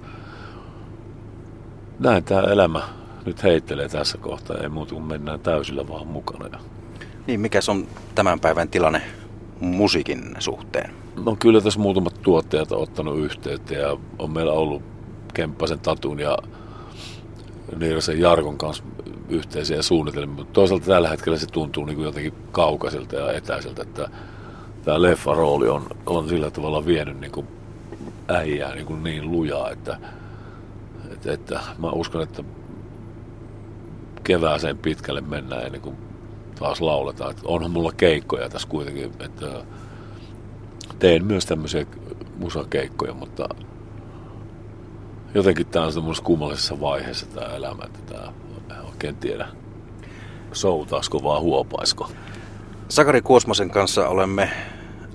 näin 2.00 2.24
tämä 2.24 2.42
elämä 2.42 2.82
nyt 3.26 3.44
heittelee 3.44 3.90
tässä 3.90 4.18
kohtaa. 4.18 4.58
Ei 4.58 4.70
muuta 4.70 4.94
kuin 4.94 5.06
mennään 5.06 5.40
täysillä 5.40 5.88
vaan 5.88 6.08
mukana. 6.08 6.60
Niin, 7.28 7.40
mikä 7.40 7.60
on 7.68 7.88
tämän 8.16 8.40
päivän 8.40 8.70
tilanne 8.70 9.02
musiikin 9.60 10.36
suhteen? 10.40 10.94
No 11.26 11.36
kyllä 11.40 11.62
tässä 11.62 11.80
muutamat 11.80 12.22
tuottajat 12.22 12.72
on 12.72 12.82
ottanut 12.82 13.20
yhteyttä 13.20 13.74
ja 13.74 13.98
on 14.20 14.32
meillä 14.32 14.52
ollut 14.52 14.84
Kemppasen 15.34 15.80
Tatun 15.80 16.20
ja 16.20 16.38
Niirasen 17.80 18.20
Jarkon 18.20 18.58
kanssa 18.58 18.84
yhteisiä 19.30 19.82
suunnitelmia, 19.82 20.36
mutta 20.36 20.54
toisaalta 20.54 20.86
tällä 20.86 21.10
hetkellä 21.10 21.38
se 21.38 21.48
tuntuu 21.48 21.86
niin 21.86 21.96
kuin 21.96 22.06
jotenkin 22.06 22.34
kaukaiselta 22.52 23.16
ja 23.16 23.32
etäiseltä, 23.32 23.82
että 23.82 24.10
tämä 24.86 25.02
leffa 25.02 25.34
rooli 25.34 25.70
on, 25.70 25.88
on 26.06 26.30
sillä 26.30 26.52
tavalla 26.52 26.86
vienyt 26.86 27.20
niin 27.20 27.32
kuin 27.32 27.48
äijää 28.28 28.76
niin, 28.76 28.86
kuin 28.86 29.04
niin 29.04 29.32
lujaa, 29.32 29.70
että, 29.70 29.98
että, 31.14 31.34
että 31.34 31.60
mä 31.78 31.90
uskon, 31.90 32.22
että 32.22 32.44
kevääseen 34.24 34.78
pitkälle 34.78 35.22
mennään 35.22 35.66
ennen 35.66 35.82
kuin 35.82 35.98
taas 36.60 36.82
lauletaan. 36.82 37.32
Että 37.32 37.44
onhan 37.46 37.72
mulla 37.72 37.92
keikkoja 37.92 38.50
tässä 38.50 38.68
kuitenkin, 38.68 39.12
että 39.20 39.64
teen 41.00 41.26
myös 41.26 41.46
tämmöisiä 41.46 41.86
musakeikkoja, 42.38 43.14
mutta 43.14 43.50
jotenkin 45.34 45.68
tämä 45.68 45.86
on 45.86 45.94
semmoisessa 45.94 46.26
kummallisessa 46.26 46.80
vaiheessa 46.80 47.26
tämä 47.26 47.48
elämä, 47.48 47.84
että 47.86 48.00
tämä 48.68 48.82
oikein 48.82 49.16
tiedä, 49.16 49.48
soutaisiko 50.52 51.24
vaan 51.24 51.42
huopaisko. 51.42 52.12
Sakari 52.90 53.22
Kuosmasen 53.22 53.70
kanssa 53.70 54.08
olemme 54.08 54.52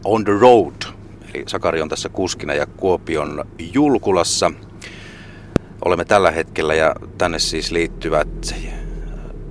on 0.05 0.25
the 0.25 0.33
road. 0.41 0.75
Eli 1.35 1.45
Sakari 1.47 1.83
on 1.83 1.89
tässä 1.89 2.09
kuskina 2.09 2.55
ja 2.55 2.67
Kuopion 2.67 3.45
Julkulassa. 3.59 4.53
Olemme 5.89 6.05
tällä 6.05 6.31
hetkellä 6.31 6.75
ja 6.75 6.95
tänne 7.19 7.39
siis 7.39 7.73
liittyvät 7.73 8.55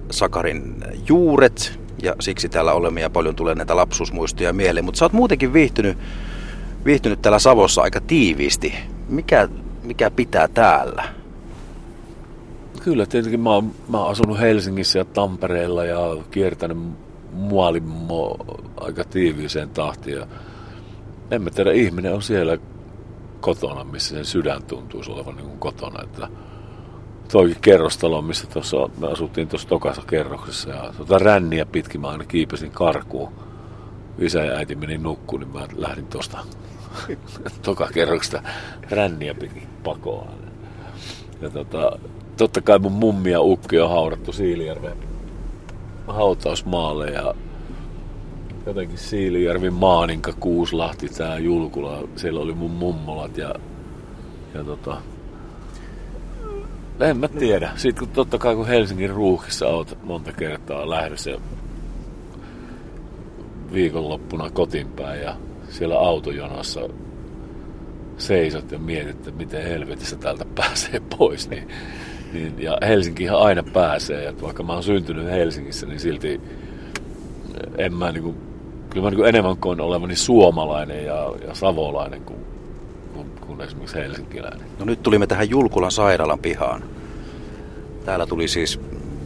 Sakarin 0.10 0.84
juuret 1.08 1.80
ja 2.04 2.16
siksi 2.20 2.50
täällä 2.50 2.74
olemme 2.74 3.02
ja 3.02 3.10
paljon 3.10 3.36
tulee 3.36 3.56
näitä 3.56 3.76
lapsuusmuistoja 3.76 4.54
mieleen. 4.54 4.86
Mutta 4.86 4.98
sä 4.98 5.06
oot 5.06 5.14
muutenkin 5.14 5.54
viihtynyt, 5.54 5.98
viihtynyt 6.86 7.22
täällä 7.22 7.40
Savossa 7.40 7.82
aika 7.82 8.02
tiiviisti. 8.02 8.74
Mikä, 9.10 9.50
mikä 9.84 10.12
pitää 10.12 10.48
täällä? 10.48 11.04
Kyllä, 12.84 13.06
tietenkin 13.06 13.40
mä 13.40 13.54
oon, 13.54 13.72
mä 13.90 13.98
oon 13.98 14.12
asunut 14.12 14.40
Helsingissä 14.40 15.00
ja 15.00 15.06
Tampereella 15.06 15.86
ja 15.86 16.00
kiertänyt 16.32 16.78
mualimmo 17.32 18.38
aika 18.76 19.04
tiiviiseen 19.04 19.70
tahtiin. 19.70 20.18
Ja 20.18 20.28
en 21.32 21.42
mä 21.42 21.50
tiedä, 21.50 21.72
ihminen 21.72 22.14
on 22.14 22.22
siellä 22.22 22.58
kotona, 23.48 23.84
missä 23.84 24.16
sen 24.16 24.26
sydän 24.26 24.64
tuntuu 24.64 25.02
olevan 25.10 25.36
niin 25.36 25.48
kuin 25.48 25.60
kotona. 25.60 26.04
Että 26.04 26.28
toikin 27.32 27.62
kerrostalo, 27.62 28.22
missä 28.22 28.48
tuossa, 28.48 28.78
me 28.98 29.08
asuttiin 29.08 29.48
tuossa 29.48 29.68
tokassa 29.68 30.02
kerroksessa 30.08 30.70
ja 30.70 30.94
tuota 30.98 31.20
ränniä 31.20 31.66
pitkin 31.66 32.02
mä 32.02 32.08
aina 32.08 32.26
kiipesin 32.26 32.72
karkuun. 32.72 33.32
Isä 34.20 34.46
ja 34.46 34.56
äiti 34.58 34.76
meni 34.76 34.98
nukkuun, 34.98 35.40
niin 35.40 35.54
mä 35.54 35.68
lähdin 35.76 36.06
tuosta 36.06 36.38
tokakerroksesta 37.62 38.42
ränniä 38.90 39.34
pitkin 39.34 39.68
pakoon. 39.84 40.28
Ja 41.42 41.50
tota, 41.50 42.00
totta 42.38 42.62
kai 42.62 42.80
mun 42.80 42.92
mummi 42.92 43.32
ja 43.32 43.42
ukki 43.42 43.80
on 43.80 43.90
haudattu 43.90 44.34
Siilijärven 44.34 44.98
hautausmaalle 46.08 47.10
ja 47.10 47.36
jotenkin 48.68 48.98
Siilijärvi, 48.98 49.70
Maaninka, 49.70 50.34
Kuuslahti, 50.40 51.10
tää 51.10 51.40
Julkula, 51.40 52.08
siellä 52.16 52.40
oli 52.40 52.54
mun 52.54 52.72
mummolat 52.72 53.38
ja, 53.38 53.56
ja 54.54 54.64
tota, 54.64 55.02
en 57.00 57.18
mä 57.18 57.28
tiedä. 57.28 57.72
Sitten 57.76 58.06
kun 58.06 58.14
totta 58.14 58.38
kai 58.38 58.56
kun 58.56 58.68
Helsingin 58.68 59.10
ruuhkissa 59.10 59.68
oot 59.68 59.98
monta 60.04 60.32
kertaa 60.32 60.90
lähdössä 60.90 61.38
viikonloppuna 63.74 64.50
kotiinpäin 64.50 65.22
ja 65.22 65.36
siellä 65.70 66.00
autojonossa 66.00 66.82
seisot 68.18 68.72
ja 68.72 68.80
mietit, 68.80 69.16
että 69.16 69.32
miten 69.32 69.64
helvetissä 69.64 70.16
täältä 70.16 70.46
pääsee 70.56 71.02
pois, 71.18 71.50
niin 71.50 71.68
niin, 72.34 72.62
ja 72.62 72.78
Helsinkihän 72.88 73.38
aina 73.38 73.64
pääsee, 73.64 74.28
että 74.28 74.44
vaikka 74.44 74.64
mä 74.64 74.74
oon 74.74 74.84
syntynyt 74.84 75.26
Helsingissä, 75.26 75.86
niin 75.86 76.00
silti 76.00 76.42
en 77.78 77.94
mä 77.94 78.12
niinku, 78.12 78.36
kyllä 78.90 79.04
mä 79.04 79.10
niinku 79.10 79.24
enemmän 79.24 79.58
koen 79.58 79.82
olevani 79.82 80.16
suomalainen 80.16 81.06
ja, 81.06 81.34
ja 81.48 81.54
savolainen 81.54 82.22
kuin, 82.22 82.40
kuin, 83.14 83.32
kuin 83.48 83.62
esimerkiksi 83.62 83.96
helsinkiläinen. 83.96 84.68
No 84.80 84.86
nyt 84.86 85.04
tulimme 85.04 85.28
tähän 85.28 85.50
Julkulan 85.50 85.92
sairaalan 85.92 86.40
pihaan. 86.40 86.84
Täällä 88.06 88.26
tuli 88.26 88.48
siis 88.48 88.80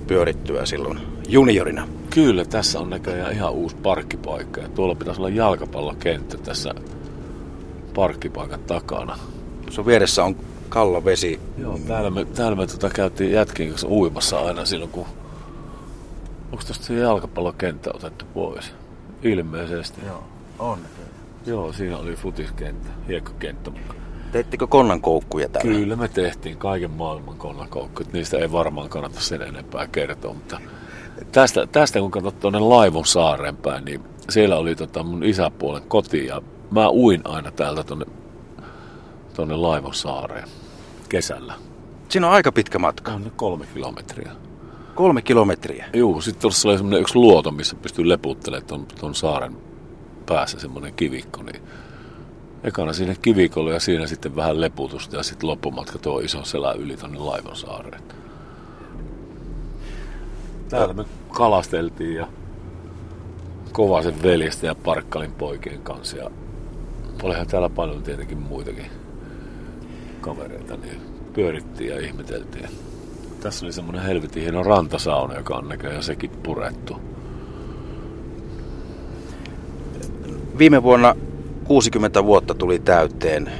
pyörittyä 0.07 0.65
silloin 0.65 0.99
juniorina. 1.29 1.87
Kyllä, 2.09 2.45
tässä 2.45 2.79
on 2.79 2.89
näköjään 2.89 3.33
ihan 3.33 3.51
uusi 3.51 3.75
parkkipaikka 3.75 4.61
ja 4.61 4.69
tuolla 4.69 4.95
pitäisi 4.95 5.21
olla 5.21 5.29
jalkapallokenttä 5.29 6.37
tässä 6.37 6.73
parkkipaikan 7.93 8.59
takana. 8.59 9.17
Sun 9.69 9.85
vieressä 9.85 10.23
on 10.23 10.35
kallavesi. 10.69 11.39
Joo, 11.57 11.79
täällä 11.87 12.09
me, 12.09 12.25
täällä 12.25 12.55
me 12.55 12.67
tota 12.67 12.89
käytiin 12.89 13.31
jätkin 13.31 13.69
kanssa 13.69 13.87
uimassa 13.87 14.39
aina 14.39 14.65
silloin, 14.65 14.91
kun... 14.91 15.05
Onko 16.51 16.63
tästä 16.67 16.85
se 16.85 16.93
jalkapallokenttä 16.93 17.91
otettu 17.93 18.25
pois? 18.33 18.73
Ilmeisesti. 19.23 20.01
Joo, 20.05 20.23
on. 20.59 20.79
Joo, 21.45 21.73
siinä 21.73 21.97
oli 21.97 22.15
futiskenttä, 22.15 22.89
hiekkakenttä. 23.07 23.71
Teettekö 24.31 24.67
konnankoukkuja 24.67 25.49
tällä? 25.49 25.75
Kyllä 25.75 25.95
me 25.95 26.07
tehtiin 26.07 26.57
kaiken 26.57 26.91
maailman 26.91 27.37
konnankoukkuja. 27.37 28.09
Niistä 28.13 28.37
ei 28.37 28.51
varmaan 28.51 28.89
kannata 28.89 29.19
sen 29.19 29.41
enempää 29.41 29.87
kertoa, 29.87 30.33
mutta 30.33 30.61
tästä, 31.31 31.67
tästä 31.67 31.99
kun 31.99 32.11
katsot 32.11 32.39
tuonne 32.39 32.59
Laivon 32.59 33.05
saareen 33.05 33.57
päin, 33.57 33.85
niin 33.85 34.01
siellä 34.29 34.57
oli 34.57 34.75
tota 34.75 35.03
mun 35.03 35.23
isäpuolen 35.23 35.83
koti 35.87 36.25
ja 36.25 36.41
mä 36.71 36.89
uin 36.89 37.21
aina 37.25 37.51
täältä 37.51 37.83
tuonne 37.83 38.05
tonne 39.35 39.55
Laivon 39.55 39.93
saareen 39.93 40.47
kesällä. 41.09 41.53
Siinä 42.09 42.27
on 42.27 42.33
aika 42.33 42.51
pitkä 42.51 42.79
matka. 42.79 43.11
On 43.11 43.31
kolme 43.35 43.65
kilometriä. 43.73 44.31
Kolme 44.95 45.21
kilometriä? 45.21 45.85
Joo, 45.93 46.21
sitten 46.21 46.41
tuossa 46.41 46.69
oli 46.69 46.77
semmoinen 46.77 47.01
yksi 47.01 47.15
luoto, 47.15 47.51
missä 47.51 47.75
pystyy 47.75 48.09
leputtelemaan 48.09 48.67
tuon, 48.67 48.85
tuon 48.99 49.15
saaren 49.15 49.57
päässä 50.25 50.59
semmoinen 50.59 50.93
kivikko, 50.93 51.43
niin 51.43 51.61
ekana 52.63 52.93
sinne 52.93 53.15
kivikolle 53.21 53.73
ja 53.73 53.79
siinä 53.79 54.07
sitten 54.07 54.35
vähän 54.35 54.61
leputusta 54.61 55.15
ja 55.15 55.23
sitten 55.23 55.49
loppumatka 55.49 55.99
tuo 55.99 56.19
iso 56.19 56.45
selä 56.45 56.73
yli 56.73 56.97
tuonne 56.97 57.19
Laivonsaareen. 57.19 58.03
Täällä 60.69 60.93
me 60.93 61.05
kalasteltiin 61.29 62.15
ja 62.15 62.27
Kovasen 63.71 64.23
veljestä 64.23 64.67
ja 64.67 64.75
Parkkalin 64.75 65.31
poikien 65.31 65.81
kanssa 65.81 66.17
ja 66.17 66.31
olihan 67.23 67.47
täällä 67.47 67.69
paljon 67.69 68.03
tietenkin 68.03 68.37
muitakin 68.37 68.91
kavereita, 70.21 70.77
niin 70.77 71.01
pyörittiin 71.33 71.89
ja 71.89 71.99
ihmeteltiin. 71.99 72.69
Tässä 73.41 73.65
oli 73.65 73.73
semmoinen 73.73 74.03
helvetin 74.03 74.43
hieno 74.43 74.63
rantasauna, 74.63 75.35
joka 75.35 75.55
on 75.55 75.69
näköjään 75.69 76.03
sekin 76.03 76.29
purettu. 76.29 77.01
Viime 80.57 80.83
vuonna 80.83 81.15
60 81.63 82.23
vuotta 82.25 82.53
tuli 82.53 82.79
täyteen. 82.79 83.51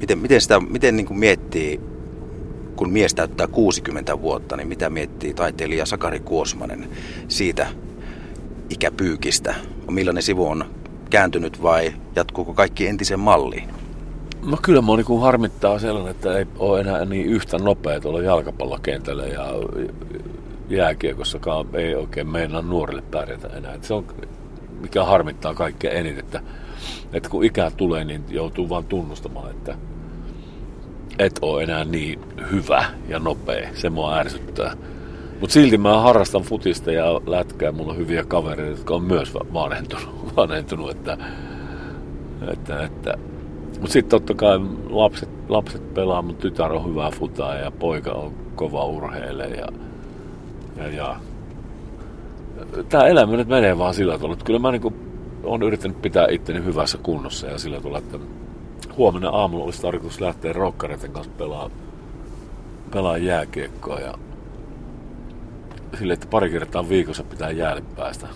Miten, 0.00 0.18
miten, 0.18 0.40
sitä, 0.40 0.60
miten 0.60 0.96
niin 0.96 1.06
kuin 1.06 1.18
miettii, 1.18 1.80
kun 2.76 2.90
mies 2.90 3.14
täyttää 3.14 3.46
60 3.46 4.20
vuotta, 4.20 4.56
niin 4.56 4.68
mitä 4.68 4.90
miettii 4.90 5.34
taiteilija 5.34 5.86
Sakari 5.86 6.20
Kuosmanen 6.20 6.88
siitä 7.28 7.66
ikäpyykistä? 8.70 9.54
Millainen 9.90 10.22
sivu 10.22 10.46
on 10.46 10.64
kääntynyt 11.10 11.62
vai 11.62 11.94
jatkuuko 12.16 12.54
kaikki 12.54 12.86
entisen 12.86 13.20
malliin? 13.20 13.81
No 14.46 14.56
kyllä 14.62 14.80
mua 14.80 14.96
niin 14.96 15.20
harmittaa 15.20 15.78
sellainen, 15.78 16.10
että 16.10 16.38
ei 16.38 16.46
ole 16.58 16.80
enää 16.80 17.04
niin 17.04 17.26
yhtä 17.26 17.58
nopea 17.58 18.00
tuolla 18.00 18.22
jalkapallokentällä 18.22 19.26
ja 19.26 19.46
jääkiekossakaan 20.68 21.66
ei 21.72 21.94
oikein 21.94 22.28
meinaa 22.28 22.62
nuorille 22.62 23.02
pärjätä 23.10 23.48
enää. 23.48 23.74
Et 23.74 23.84
se 23.84 23.94
on 23.94 24.04
mikä 24.80 25.04
harmittaa 25.04 25.54
kaikkea 25.54 25.90
eniten, 25.90 26.18
että, 26.18 26.40
että 27.12 27.28
kun 27.28 27.44
ikää 27.44 27.70
tulee, 27.70 28.04
niin 28.04 28.24
joutuu 28.28 28.68
vaan 28.68 28.84
tunnustamaan, 28.84 29.50
että 29.50 29.76
et 31.18 31.38
ole 31.42 31.62
enää 31.62 31.84
niin 31.84 32.20
hyvä 32.50 32.84
ja 33.08 33.18
nopea. 33.18 33.68
Se 33.74 33.90
mua 33.90 34.16
ärsyttää. 34.16 34.76
Mutta 35.40 35.54
silti 35.54 35.78
mä 35.78 36.00
harrastan 36.00 36.42
futista 36.42 36.92
ja 36.92 37.20
lätkää. 37.26 37.72
Mulla 37.72 37.92
on 37.92 37.98
hyviä 37.98 38.24
kavereita, 38.24 38.78
jotka 38.78 38.94
on 38.94 39.02
myös 39.02 39.34
vanhentunut. 39.34 40.32
vanhentunut 40.36 40.90
että, 40.90 41.18
että, 42.52 42.84
että. 42.84 43.18
Mutta 43.72 43.92
sitten 43.92 44.10
totta 44.10 44.34
kai 44.34 44.60
lapset, 44.88 45.28
lapset 45.48 45.94
pelaa, 45.94 46.22
mun 46.22 46.36
tytär 46.36 46.72
on 46.72 46.90
hyvä 46.90 47.10
futaa 47.10 47.54
ja 47.54 47.70
poika 47.70 48.12
on 48.12 48.32
kova 48.54 48.84
urheile 48.84 49.48
ja, 49.48 49.68
ja, 50.76 50.88
ja 50.88 51.16
tämä 52.88 53.06
elämä 53.06 53.36
nyt 53.36 53.48
menee 53.48 53.78
vaan 53.78 53.94
sillä 53.94 54.12
tavalla, 54.12 54.32
että 54.32 54.44
kyllä 54.44 54.58
mä 54.58 54.72
niin 54.72 54.94
olen 55.42 55.62
yrittänyt 55.62 56.02
pitää 56.02 56.26
itteni 56.30 56.64
hyvässä 56.64 56.98
kunnossa 56.98 57.46
ja 57.46 57.58
sillä 57.58 57.76
tavalla, 57.76 57.98
että 57.98 58.18
huomenna 58.96 59.28
aamulla 59.28 59.64
olisi 59.64 59.82
tarkoitus 59.82 60.20
lähteä 60.20 60.52
rokkareiden 60.52 61.12
kanssa 61.12 61.32
pelaa, 61.38 61.70
pelaa 62.90 63.16
jääkiekkoa 63.16 64.00
ja 64.00 64.14
sille, 65.98 66.12
että 66.12 66.26
pari 66.26 66.50
kertaa 66.50 66.88
viikossa 66.88 67.24
pitää 67.24 67.50
jäälle 67.50 67.82
päästä. 67.96 68.28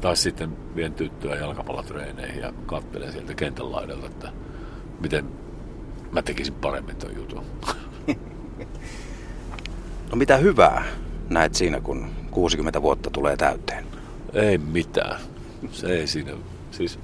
Tai 0.00 0.16
sitten 0.16 0.56
vien 0.76 0.94
tyttöä 0.94 1.36
jalkapallotreeneihin 1.36 2.40
ja 2.40 2.52
katselen 2.66 3.12
sieltä 3.12 3.34
kentän 3.34 3.72
laidalta, 3.72 4.06
että 4.06 4.32
miten 5.00 5.24
mä 6.12 6.22
tekisin 6.22 6.54
paremmin 6.54 6.96
tuon 6.96 7.16
jutun. 7.16 7.44
No 10.10 10.16
mitä 10.16 10.36
hyvää 10.36 10.84
näet 11.28 11.54
siinä, 11.54 11.80
kun 11.80 12.10
60 12.30 12.82
vuotta 12.82 13.10
tulee 13.10 13.36
täyteen? 13.36 13.86
Ei 14.32 14.58
mitään. 14.58 15.20
Se 15.72 15.86
ei 15.86 16.06
siinä. 16.06 16.32
Siis 16.70 16.98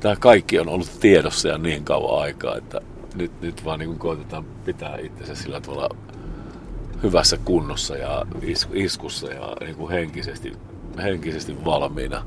tämä 0.00 0.16
kaikki 0.16 0.58
on 0.58 0.68
ollut 0.68 1.00
tiedossa 1.00 1.48
ja 1.48 1.58
niin 1.58 1.84
kauan 1.84 2.22
aikaa, 2.22 2.56
että 2.56 2.80
nyt, 3.14 3.40
nyt 3.40 3.64
vaan 3.64 3.78
niin 3.78 3.98
koitetaan 3.98 4.44
pitää 4.64 4.96
itsensä 4.98 5.34
sillä 5.34 5.60
tavalla 5.60 5.96
hyvässä 7.02 7.38
kunnossa 7.44 7.96
ja 7.96 8.26
is, 8.42 8.68
iskussa 8.72 9.32
ja 9.32 9.56
niin 9.60 9.76
kuin 9.76 9.90
henkisesti, 9.90 10.52
henkisesti 11.02 11.64
valmiina. 11.64 12.24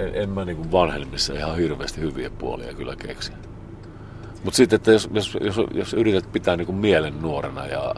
En, 0.00 0.14
en 0.14 0.30
mä 0.30 0.44
niin 0.44 0.56
kuin 0.56 0.72
vanhelmissa 0.72 1.34
ihan 1.34 1.56
hirveästi 1.56 2.00
hyviä 2.00 2.30
puolia 2.30 2.74
kyllä 2.74 2.96
keksi. 2.96 3.32
Mutta 4.44 4.56
sitten, 4.56 4.76
että 4.76 4.92
jos, 4.92 5.08
jos, 5.12 5.38
jos, 5.40 5.56
jos 5.74 5.94
yrität 5.94 6.32
pitää 6.32 6.56
niin 6.56 6.66
kuin 6.66 6.76
mielen 6.76 7.22
nuorena 7.22 7.66
ja 7.66 7.94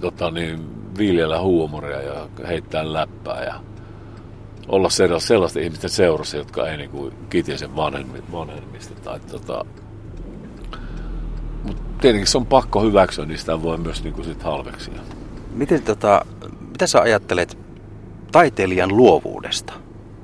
tota, 0.00 0.30
niin, 0.30 0.74
viljellä 0.98 1.40
huumoria 1.40 2.02
ja 2.02 2.28
heittää 2.48 2.92
läppää 2.92 3.44
ja 3.44 3.60
olla 4.68 4.88
sellaisten 5.18 5.62
ihmisten 5.62 5.90
seurassa, 5.90 6.36
jotka 6.36 6.68
ei 6.68 6.76
niin 6.76 7.12
kitisen 7.30 7.76
vanhemmista. 7.76 8.94
Tai, 9.04 9.20
tota, 9.20 9.64
mutta 11.64 11.82
tietenkin 12.00 12.26
se 12.26 12.38
on 12.38 12.46
pakko 12.46 12.82
hyväksyä, 12.82 13.24
niin 13.24 13.38
sitä 13.38 13.62
voi 13.62 13.78
myös 13.78 14.04
niin 14.04 14.14
kuin 14.14 14.24
sit 14.24 14.42
halveksia. 14.42 15.00
Miten, 15.54 15.82
tota, 15.82 16.26
mitä 16.70 16.86
sä 16.86 17.00
ajattelet 17.00 17.63
taiteilijan 18.34 18.96
luovuudesta? 18.96 19.72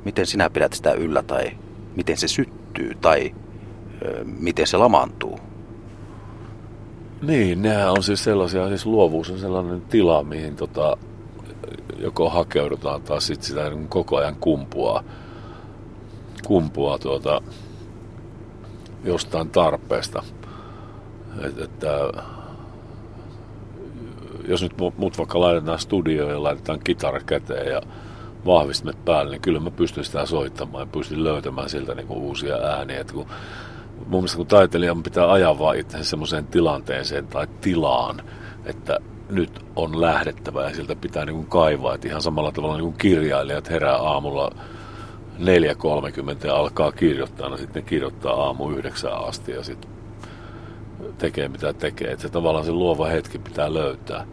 Miten 0.05 0.27
sinä 0.27 0.51
pidät 0.51 0.73
sitä 0.73 0.93
yllä 0.93 1.23
tai 1.23 1.51
miten 1.97 2.17
se 2.17 2.29
syttyy 2.29 2.95
tai 3.01 3.35
miten 4.25 4.67
se 4.67 4.77
lamaantuu? 4.77 5.39
Niin, 7.23 7.63
nehän 7.63 7.91
on 7.91 8.03
siis 8.03 8.25
sellaisia, 8.25 8.69
siis 8.69 8.87
luovuus 8.87 9.31
on 9.31 9.39
sellainen 9.39 9.81
tila, 9.81 10.25
mihin 10.25 10.57
tota, 10.57 10.97
joko 11.99 12.31
hakeudutaan 12.31 13.03
tai 13.03 13.21
sitten 13.21 13.49
sitä 13.49 13.71
niin 13.71 13.89
koko 13.89 14.17
ajan 14.17 14.37
kumpua, 14.37 15.05
kumpua 16.47 16.99
tuota, 16.99 17.41
jostain 19.05 19.51
tarpeesta. 19.51 20.23
Et, 21.45 21.59
että, 21.59 22.13
jos 24.51 24.63
nyt 24.63 24.75
mut 24.97 25.19
vaikka 25.19 25.41
laitetaan 25.41 25.79
studioon 25.79 26.31
ja 26.31 26.43
laitetaan 26.43 26.81
kitara 26.85 27.21
käteen 27.21 27.73
ja 27.73 27.83
vahvistimet 28.47 29.05
päälle, 29.05 29.31
niin 29.31 29.41
kyllä 29.41 29.61
mä 29.61 29.71
pystyn 29.71 30.05
sitä 30.05 30.27
soittamaan 30.27 30.83
ja 30.83 30.87
pystyn 30.93 31.25
löytämään 31.25 31.71
siltä 31.71 31.95
niin 31.95 32.09
uusia 32.09 32.57
ääniä. 32.57 33.01
Et 33.01 33.13
kun 33.13 33.27
mun 33.99 34.21
mielestä 34.21 34.37
kun 34.37 34.47
taiteilijan 34.47 35.03
pitää 35.03 35.33
ajaa 35.33 35.59
vaan 35.59 35.77
itse 35.77 36.05
semmoiseen 36.05 36.47
tilanteeseen 36.47 37.27
tai 37.27 37.47
tilaan, 37.61 38.23
että 38.65 38.99
nyt 39.31 39.61
on 39.77 40.01
lähdettävä 40.01 40.65
ja 40.65 40.75
sieltä 40.75 40.97
pitää 40.97 41.25
niin 41.25 41.37
kuin 41.37 41.47
kaivaa. 41.47 41.95
Että 41.95 42.09
ihan 42.09 42.23
samalla 42.23 42.53
tavalla 42.53 42.77
niin 42.77 42.85
kuin 42.85 42.99
kirjailijat 42.99 43.71
herää 43.71 43.97
aamulla 43.97 44.51
4.30 45.39 46.47
ja 46.47 46.57
alkaa 46.57 46.93
kirjoittaa, 46.93 47.49
no 47.49 47.57
sitten 47.57 47.85
kirjoittaa 47.85 48.45
aamu 48.45 48.71
yhdeksään 48.71 49.25
asti 49.25 49.53
ja 49.53 49.63
sitten 49.63 49.91
tekee 51.19 51.49
mitä 51.49 51.73
tekee. 51.73 52.11
Että 52.11 52.23
se 52.23 52.29
tavallaan 52.29 52.65
se 52.65 52.73
luova 52.73 53.07
hetki 53.07 53.39
pitää 53.39 53.75
löytää 53.75 54.27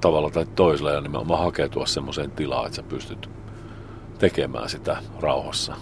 tavalla 0.00 0.30
tai 0.30 0.46
toisella 0.46 0.90
ja 0.90 1.00
nimenomaan 1.00 1.44
hakeutua 1.44 1.86
semmoiseen 1.86 2.30
tilaan, 2.30 2.66
että 2.66 2.76
sä 2.76 2.82
pystyt 2.82 3.30
tekemään 4.18 4.68
sitä 4.68 4.96
rauhassa. 5.20 5.76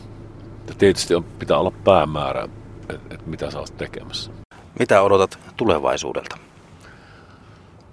Ja 0.69 0.75
tietysti 0.75 1.15
on, 1.15 1.25
pitää 1.25 1.59
olla 1.59 1.73
päämäärä, 1.85 2.49
että 2.89 3.15
et 3.15 3.27
mitä 3.27 3.51
sä 3.51 3.59
oot 3.59 3.77
tekemässä. 3.77 4.31
Mitä 4.79 5.03
odotat 5.03 5.39
tulevaisuudelta? 5.57 6.39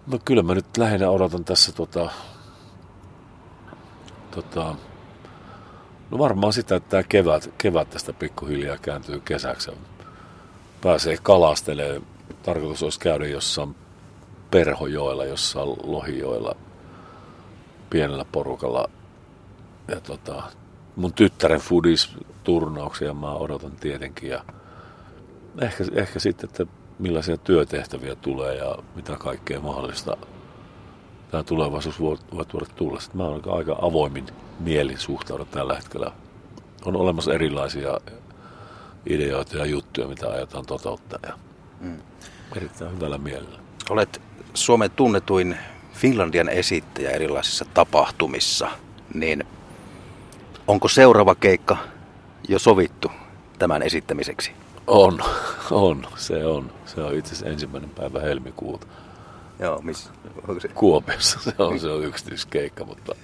No 0.08 0.20
kyllä 0.26 0.44
mä 0.44 0.56
nyt 0.56 0.78
lähinnä 0.78 1.10
odotan 1.10 1.46
tässä 1.46 1.72
tota, 1.72 2.10
tota, 4.32 4.76
no 6.12 6.18
varmaan 6.18 6.54
sitä, 6.54 6.76
että 6.76 6.90
tämä 6.90 7.04
kevät, 7.04 7.54
kevät 7.58 7.90
tästä 7.90 8.14
pikkuhiljaa 8.14 8.78
kääntyy 8.78 9.20
kesäksi. 9.26 9.72
Pääsee 10.82 11.18
kalastelemaan. 11.24 12.02
Tarkoitus 12.44 12.84
olisi 12.84 13.00
käydä 13.00 13.28
jossain 13.28 13.76
Perhojoella, 14.56 15.26
jossain 15.26 15.70
Lohijoella 15.84 16.56
pienellä 17.90 18.26
porukalla. 18.32 18.90
Ja 19.88 20.02
tota, 20.02 20.44
mun 20.96 21.14
tyttären 21.14 21.60
foodies-turnauksia 21.60 23.14
mä 23.14 23.34
odotan 23.34 23.72
tietenkin. 23.72 24.30
Ja 24.30 24.46
ehkä, 25.62 25.84
ehkä 25.94 26.20
sitten, 26.20 26.50
että 26.50 26.66
millaisia 27.00 27.38
työtehtäviä 27.38 28.16
tulee 28.16 28.56
ja 28.56 28.76
mitä 28.96 29.16
kaikkea 29.18 29.60
mahdollista 29.60 30.18
tämä 31.32 31.44
tulevaisuus 31.44 32.00
voi, 32.00 32.18
voi 32.36 32.46
tuoda 32.46 32.66
tulla. 32.76 33.00
Sitten 33.00 33.18
mä 33.18 33.28
olen 33.28 33.42
aika 33.48 33.78
avoimin 33.82 34.26
mielin 34.60 35.00
suhtaudun 35.00 35.48
tällä 35.48 35.76
hetkellä 35.76 36.12
on 36.86 36.96
olemassa 36.96 37.34
erilaisia 37.34 38.00
ideoita 39.06 39.58
ja 39.58 39.66
juttuja, 39.66 40.08
mitä 40.08 40.30
aiotaan 40.30 40.66
toteuttaa. 40.66 41.20
Ja 41.28 41.34
mm. 41.80 42.02
Erittäin 42.56 42.96
hyvällä 42.96 43.18
mielellä. 43.18 43.65
Olet 43.90 44.22
Suomen 44.54 44.92
tunnetuin 44.92 45.58
Finlandian 45.94 46.50
esittäjä 46.50 47.10
erilaisissa 47.10 47.66
tapahtumissa, 47.74 48.70
niin 49.14 49.44
onko 50.68 50.88
seuraava 50.88 51.36
keikka 51.36 51.78
jo 52.48 52.60
sovittu 52.60 53.12
tämän 53.60 53.84
esittämiseksi? 53.84 54.52
On, 54.88 55.20
on, 55.72 56.08
se 56.16 56.46
on. 56.46 56.72
Se 56.86 57.02
on 57.02 57.16
itse 57.16 57.34
asiassa 57.34 57.50
ensimmäinen 57.50 57.90
päivä 57.90 58.20
helmikuuta. 58.20 58.88
Joo, 59.60 59.82
missä? 59.82 60.10
Onko 60.48 60.60
se? 60.60 60.68
Kuopiossa, 60.68 61.40
se 61.40 61.54
on, 61.58 61.80
se 61.80 61.88
on 61.90 62.04
yksityiskeikka, 62.04 62.86
mutta... 62.86 63.16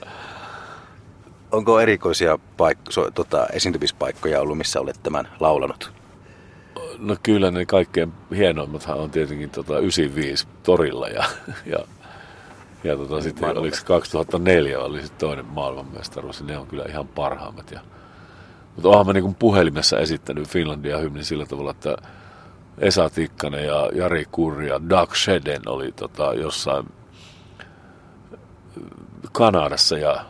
Onko 1.51 1.79
erikoisia 1.79 2.39
paik- 2.57 2.89
so, 2.91 3.11
tota, 3.11 3.47
esiintymispaikkoja 3.53 4.41
ollut, 4.41 4.57
missä 4.57 4.81
olet 4.81 4.99
tämän 5.03 5.29
laulanut? 5.39 6.00
No 7.01 7.15
kyllä 7.23 7.51
ne 7.51 7.65
kaikkein 7.65 8.13
hienoimmathan 8.35 8.97
on 8.97 9.11
tietenkin 9.11 9.49
tota 9.49 9.79
95 9.79 10.47
torilla 10.63 11.07
ja, 11.07 11.23
ja, 11.65 11.77
ja 12.83 12.97
tota 12.97 13.21
sitten 13.21 13.57
oliko 13.57 13.77
2004 13.85 14.79
oli 14.79 15.01
sitten 15.01 15.19
toinen 15.19 15.45
maailmanmestaruus 15.45 16.39
ja 16.39 16.45
ne 16.45 16.57
on 16.57 16.67
kyllä 16.67 16.85
ihan 16.89 17.07
parhaimmat. 17.07 17.71
Ja, 17.71 17.79
mutta 18.75 18.89
oonhan 18.89 19.05
mä 19.05 19.13
niin 19.13 19.35
puhelimessa 19.35 19.99
esittänyt 19.99 20.47
Finlandia 20.47 20.97
hymnin 20.97 21.25
sillä 21.25 21.45
tavalla, 21.45 21.71
että 21.71 21.97
Esa 22.77 23.09
Tikkanen 23.09 23.65
ja 23.65 23.89
Jari 23.93 24.25
Kurri 24.31 24.69
ja 24.69 24.89
Doug 24.89 25.15
Sheden 25.15 25.61
oli 25.65 25.91
tota, 25.91 26.33
jossain 26.33 26.85
Kanadassa 29.31 29.97
ja 29.97 30.25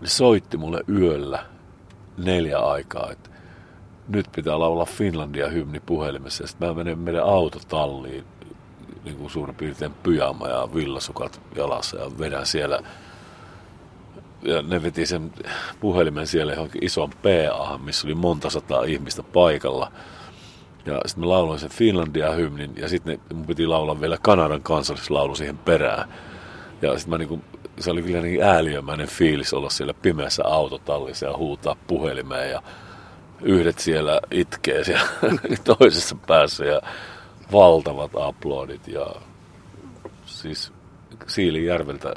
ne 0.00 0.08
soitti 0.08 0.56
mulle 0.56 0.80
yöllä 0.88 1.46
neljä 2.18 2.58
aikaa, 2.58 3.10
että 3.12 3.30
nyt 4.08 4.26
pitää 4.36 4.58
laulaa 4.58 4.84
Finlandia 4.84 5.48
hymni 5.48 5.80
puhelimessa. 5.80 6.46
Sitten 6.46 6.68
mä 6.68 6.74
menen 6.74 6.98
meidän 6.98 7.24
autotalliin, 7.24 8.24
niin 9.04 9.16
kuin 9.16 9.30
suurin 9.30 9.54
piirtein 9.54 9.92
pyjama 10.02 10.48
ja 10.48 10.68
villasukat 10.74 11.40
jalassa 11.56 11.96
ja 11.96 12.10
vedän 12.18 12.46
siellä. 12.46 12.82
Ja 14.42 14.62
ne 14.62 14.82
veti 14.82 15.06
sen 15.06 15.32
puhelimen 15.80 16.26
siellä 16.26 16.52
johonkin 16.52 16.84
ison 16.84 17.10
PA, 17.10 17.78
missä 17.78 18.06
oli 18.06 18.14
monta 18.14 18.50
sataa 18.50 18.84
ihmistä 18.84 19.22
paikalla. 19.22 19.92
Ja 20.86 21.00
sitten 21.06 21.24
mä 21.24 21.28
lauloin 21.28 21.60
sen 21.60 21.70
Finlandia-hymnin 21.70 22.72
ja 22.76 22.88
sitten 22.88 23.20
mun 23.34 23.46
piti 23.46 23.66
laulaa 23.66 24.00
vielä 24.00 24.18
Kanadan 24.22 24.62
kansallislaulu 24.62 25.34
siihen 25.34 25.58
perään. 25.58 26.08
Ja 26.82 26.98
sitten 26.98 27.10
mä 27.10 27.18
niinku, 27.18 27.40
se 27.80 27.90
oli 27.90 28.02
kyllä 28.02 28.20
niin 28.20 28.42
ääliömäinen 28.42 29.08
fiilis 29.08 29.54
olla 29.54 29.70
siellä 29.70 29.94
pimeässä 29.94 30.42
autotallissa 30.46 31.26
ja 31.26 31.36
huutaa 31.36 31.76
puhelimeen 31.86 32.50
ja 32.50 32.62
yhdet 33.42 33.78
siellä 33.78 34.20
itkee 34.30 34.84
siellä 34.84 35.08
toisessa 35.78 36.16
päässä 36.26 36.64
ja 36.64 36.80
valtavat 37.52 38.10
aplodit 38.14 38.88
ja 38.88 39.06
siis 40.26 40.72
Siilijärveltä 41.26 42.14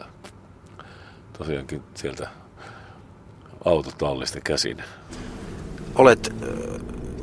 tosiaankin 1.37 1.83
sieltä 1.93 2.29
autotallista 3.65 4.39
käsin. 4.43 4.77
Olet 5.95 6.33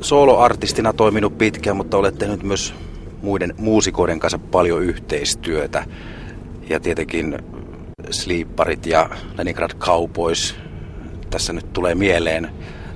soloartistina 0.01 0.93
toiminut 0.93 1.37
pitkään, 1.37 1.77
mutta 1.77 1.97
olet 1.97 2.17
tehnyt 2.17 2.43
myös 2.43 2.73
muiden 3.21 3.53
muusikoiden 3.57 4.19
kanssa 4.19 4.39
paljon 4.39 4.83
yhteistyötä. 4.83 5.85
Ja 6.69 6.79
tietenkin 6.79 7.39
Sleeparit 8.11 8.85
ja 8.85 9.09
Leningrad 9.37 9.71
Cowboys 9.77 10.55
tässä 11.29 11.53
nyt 11.53 11.73
tulee 11.73 11.95
mieleen. 11.95 12.51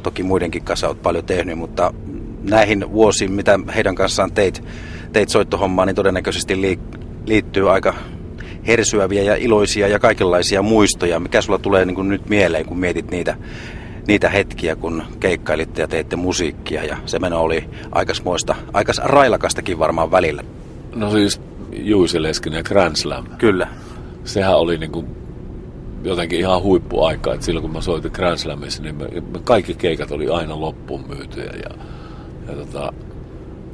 Toki 0.08 0.24
muidenkin 0.24 0.64
kanssa 0.64 0.88
olet 0.88 1.02
paljon 1.02 1.26
tehnyt, 1.26 1.58
mutta 1.58 1.94
näihin 2.44 2.92
vuosiin, 2.92 3.32
mitä 3.32 3.60
heidän 3.76 3.96
kanssaan 3.96 4.32
teit, 4.32 4.64
teit 5.14 5.30
soittohommaa, 5.30 5.86
niin 5.86 5.96
todennäköisesti 5.96 6.80
liittyy 7.26 7.72
aika 7.72 7.94
hersyäviä 8.68 9.24
ja 9.24 9.36
iloisia 9.36 9.88
ja 9.88 10.00
kaikenlaisia 10.00 10.62
muistoja. 10.62 11.20
Mikä 11.20 11.42
sulla 11.42 11.60
tulee 11.60 11.86
niin 11.86 11.96
kuin 11.96 12.10
nyt 12.10 12.30
mieleen, 12.30 12.66
kun 12.66 12.80
mietit 12.80 13.12
niitä 13.12 13.36
niitä 14.08 14.30
hetkiä, 14.30 14.76
kun 14.76 15.04
keikkailitte 15.20 15.82
ja 15.82 15.88
teitte 15.88 16.16
musiikkia 16.16 16.84
ja 16.84 16.98
se 17.06 17.20
meno 17.20 17.42
oli 17.42 17.70
aikasmoista, 17.92 18.56
aikas 18.74 19.02
railakastakin 19.04 19.80
varmaan 19.80 20.12
välillä. 20.12 20.44
No 20.96 21.12
siis 21.12 21.42
Juisi 21.72 22.24
Leskinen 22.24 22.58
ja 22.58 22.64
Grand 22.64 22.96
Slam. 22.96 23.26
Kyllä. 23.38 23.68
Sehän 24.24 24.58
oli 24.58 24.78
niin 24.78 24.92
kuin 24.92 25.17
jotenkin 26.04 26.40
ihan 26.40 26.62
huippuaika, 26.62 27.34
että 27.34 27.46
silloin 27.46 27.62
kun 27.62 27.74
mä 27.74 27.82
soitin 27.82 28.12
Grand 28.14 28.38
Slamissa, 28.38 28.84
niin 28.84 28.96
me, 28.96 29.06
me 29.06 29.40
kaikki 29.44 29.76
keikat 29.76 30.12
oli 30.12 30.30
aina 30.30 30.62
loppuun 30.62 31.06
myytyjä 31.08 31.52
ja, 31.52 31.76
ja 32.48 32.56
tota, 32.56 32.94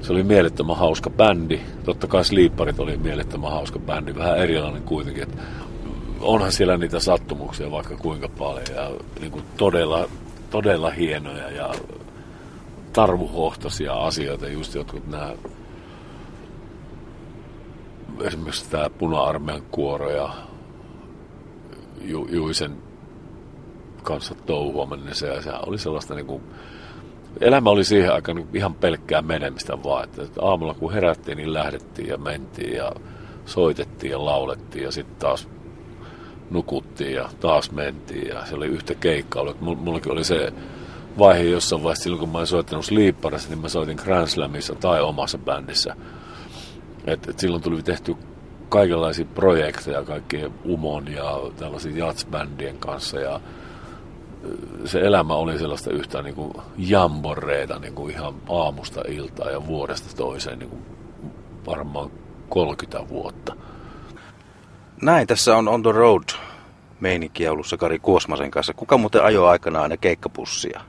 se 0.02 0.14
oli 0.14 0.24
mielettömän 0.24 0.78
hauska 0.78 1.10
bändi. 1.10 1.60
Totta 1.86 2.08
kai 2.08 2.26
Sleeparit 2.26 2.80
oli 2.80 2.98
mielettömän 2.98 3.52
hauska 3.52 3.80
bändi, 3.80 4.16
vähän 4.16 4.38
erilainen 4.38 4.84
kuitenkin. 4.84 5.24
Että 5.24 5.42
onhan 6.22 6.52
siellä 6.52 6.78
niitä 6.78 7.00
sattumuksia 7.00 7.72
vaikka 7.72 7.96
kuinka 7.96 8.30
paljon 8.30 8.66
ja 8.76 8.92
niin 9.20 9.32
kuin 9.32 9.44
todella 9.58 10.08
todella 10.54 10.90
hienoja 10.90 11.50
ja 11.50 11.74
tarvuhohtoisia 12.94 13.94
asioita, 13.94 14.48
just 14.48 14.76
jotkut 14.76 15.08
nämä 15.08 15.34
esimerkiksi 18.22 18.70
tämä 18.70 18.90
puna-armeijan 18.90 19.64
kuoro 19.72 20.10
ja 20.10 20.30
Ju, 22.02 22.28
Juisen 22.32 22.78
kanssa 24.04 24.36
touhuaminen, 24.36 25.06
niin 25.06 25.16
se, 25.16 25.42
se 25.42 25.52
oli 25.66 25.78
sellaista 25.78 26.16
niin 26.16 26.26
kuin, 26.26 26.44
elämä 27.42 27.70
oli 27.70 27.84
siihen 27.84 28.14
aikaan 28.14 28.36
niin 28.36 28.48
ihan 28.54 28.74
pelkkää 28.74 29.22
menemistä 29.22 29.84
vaan, 29.84 30.04
että, 30.04 30.24
että 30.24 30.42
aamulla 30.42 30.74
kun 30.74 30.94
herättiin, 30.94 31.38
niin 31.38 31.54
lähdettiin 31.54 32.08
ja 32.08 32.18
mentiin 32.18 32.74
ja 32.74 32.92
soitettiin 33.46 34.12
ja 34.12 34.26
laulettiin 34.26 34.84
ja 34.84 34.92
sitten 34.92 35.16
taas 35.16 35.48
nukuttiin 36.50 37.14
ja 37.14 37.30
taas 37.40 37.72
mentiin 37.72 38.28
ja 38.28 38.46
se 38.46 38.56
oli 38.56 38.68
yhtä 38.68 38.96
keikkaa. 38.96 39.44
Mullakin 39.60 40.12
oli 40.12 40.24
se 40.24 40.54
vaihe 41.20 41.44
jossain 41.44 41.84
vaiheessa 41.84 42.04
silloin, 42.04 42.20
kun 42.20 42.30
mä 42.30 42.38
olin 42.38 42.48
soittanut 42.48 42.86
Sleeparissa, 42.86 43.50
niin 43.50 43.60
mä 43.60 43.70
soitin 43.70 44.00
Grand 44.04 44.28
Slamissa 44.28 44.76
tai 44.76 45.02
omassa 45.02 45.38
bändissä. 45.38 45.96
Et, 47.06 47.30
et 47.30 47.40
silloin 47.40 47.64
tuli 47.64 47.84
tehty 47.84 48.16
kaikenlaisia 48.74 49.26
projekteja 49.26 50.04
kaikkien 50.04 50.54
Umon 50.66 51.08
ja 51.08 51.40
tällaisia 51.58 52.06
jatsbändien 52.06 52.78
kanssa 52.78 53.20
ja 53.20 53.40
se 54.86 55.00
elämä 55.00 55.34
oli 55.34 55.60
sellaista 55.60 55.92
yhtä 55.92 56.22
niin 56.22 56.36
kuin 56.36 56.54
jamboreita 56.78 57.80
niin 57.80 57.96
kuin 57.96 58.12
ihan 58.12 58.34
aamusta 58.50 59.02
iltaa 59.08 59.52
ja 59.52 59.68
vuodesta 59.68 60.16
toiseen 60.16 60.60
niin 60.60 60.70
kuin 60.70 60.86
varmaan 61.66 62.12
30 62.50 63.10
vuotta. 63.10 63.56
Näin, 65.02 65.28
tässä 65.28 65.58
on 65.58 65.68
On 65.68 65.84
the 65.84 65.92
Road 65.92 66.24
meininkiä 67.00 67.52
ollut 67.52 67.68
Sakari 67.68 68.00
Kuosmasen 68.00 68.52
kanssa. 68.52 68.74
Kuka 68.74 68.98
muuten 68.98 69.24
ajoi 69.24 69.50
aikanaan 69.50 69.90
ne 69.90 69.98
keikkapussia, 69.98 70.82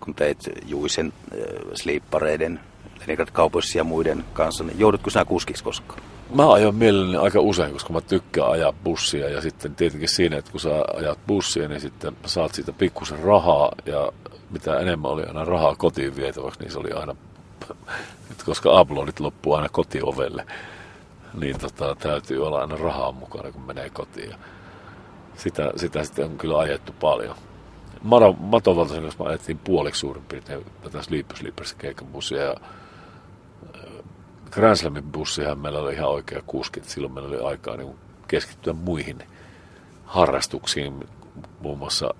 kun 0.00 0.14
teit 0.14 0.38
Juisen 0.66 1.12
äh, 1.32 1.38
sliippareiden, 1.74 2.60
Leningrad 3.00 3.28
Kaupoissa 3.32 3.78
ja 3.78 3.84
muiden 3.84 4.24
kanssa, 4.32 4.64
niin 4.64 4.78
joudutko 4.78 5.10
sinä 5.10 5.24
kuskiksi 5.24 5.64
koskaan? 5.64 6.00
Mä 6.34 6.52
ajoin 6.52 6.74
mielelläni 6.74 7.24
aika 7.24 7.40
usein, 7.40 7.72
koska 7.72 7.92
mä 7.92 8.00
tykkään 8.00 8.50
ajaa 8.50 8.72
bussia 8.72 9.28
ja 9.28 9.40
sitten 9.40 9.74
tietenkin 9.74 10.08
siinä, 10.08 10.36
että 10.36 10.50
kun 10.50 10.60
sä 10.60 10.84
ajat 10.96 11.18
bussia, 11.26 11.68
niin 11.68 11.80
sitten 11.80 12.16
saat 12.26 12.54
siitä 12.54 12.72
pikkusen 12.72 13.18
rahaa 13.18 13.72
ja 13.86 14.12
mitä 14.50 14.78
enemmän 14.78 15.10
oli 15.10 15.24
aina 15.24 15.44
rahaa 15.44 15.76
kotiin 15.76 16.16
vietäväksi, 16.16 16.60
niin 16.60 16.72
se 16.72 16.78
oli 16.78 16.92
aina, 16.92 17.16
koska 18.46 18.80
uploadit 18.80 19.20
loppuu 19.20 19.54
aina 19.54 19.68
kotiovelle 19.68 20.46
niin 21.34 21.58
tota, 21.58 21.94
täytyy 21.94 22.46
olla 22.46 22.60
aina 22.60 22.76
rahaa 22.76 23.12
mukana, 23.12 23.52
kun 23.52 23.62
menee 23.62 23.90
kotiin. 23.90 24.34
Sitä, 25.36 25.72
sitä 25.76 26.04
sitten 26.04 26.24
on 26.24 26.38
kyllä 26.38 26.58
ajettu 26.58 26.92
paljon. 27.00 27.36
Matovaltaisen 28.38 29.02
kanssa 29.02 29.24
mä 29.24 29.30
ajettiin 29.30 29.58
puoliksi 29.58 30.00
suurin 30.00 30.24
piirtein 30.24 30.66
tätä 30.82 31.02
Sleeper 31.02 31.36
Sleepers 31.36 31.74
keikkabussia 31.74 32.42
ja 32.42 32.54
Grand 34.50 34.76
Slamin 34.76 35.12
bussihan 35.12 35.58
meillä 35.58 35.78
oli 35.78 35.94
ihan 35.94 36.08
oikea 36.08 36.42
kuski, 36.46 36.80
silloin 36.82 37.12
meillä 37.12 37.28
oli 37.28 37.50
aikaa 37.50 37.76
niin 37.76 37.94
keskittyä 38.28 38.72
muihin 38.72 39.18
harrastuksiin, 40.04 41.08
muun 41.60 41.78
muassa 41.78 42.14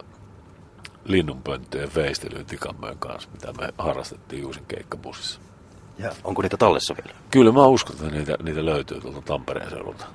linnunpönttöjen 1.04 1.90
veistelyyn 1.94 2.46
Tikanmöön 2.46 2.98
kanssa, 2.98 3.28
mitä 3.32 3.52
me 3.52 3.68
harrastettiin 3.78 4.42
Juusin 4.42 4.66
keikkabussissa. 4.68 5.40
Ja 5.98 6.12
onko 6.24 6.42
niitä 6.42 6.56
tallessa 6.56 6.94
vielä? 7.04 7.18
Kyllä 7.30 7.52
mä 7.52 7.66
uskon, 7.66 7.96
että 7.96 8.10
niitä, 8.10 8.36
niitä 8.42 8.64
löytyy 8.64 9.00
tuolta 9.00 9.22
Tampereen 9.22 9.70
seudulta. 9.70 10.06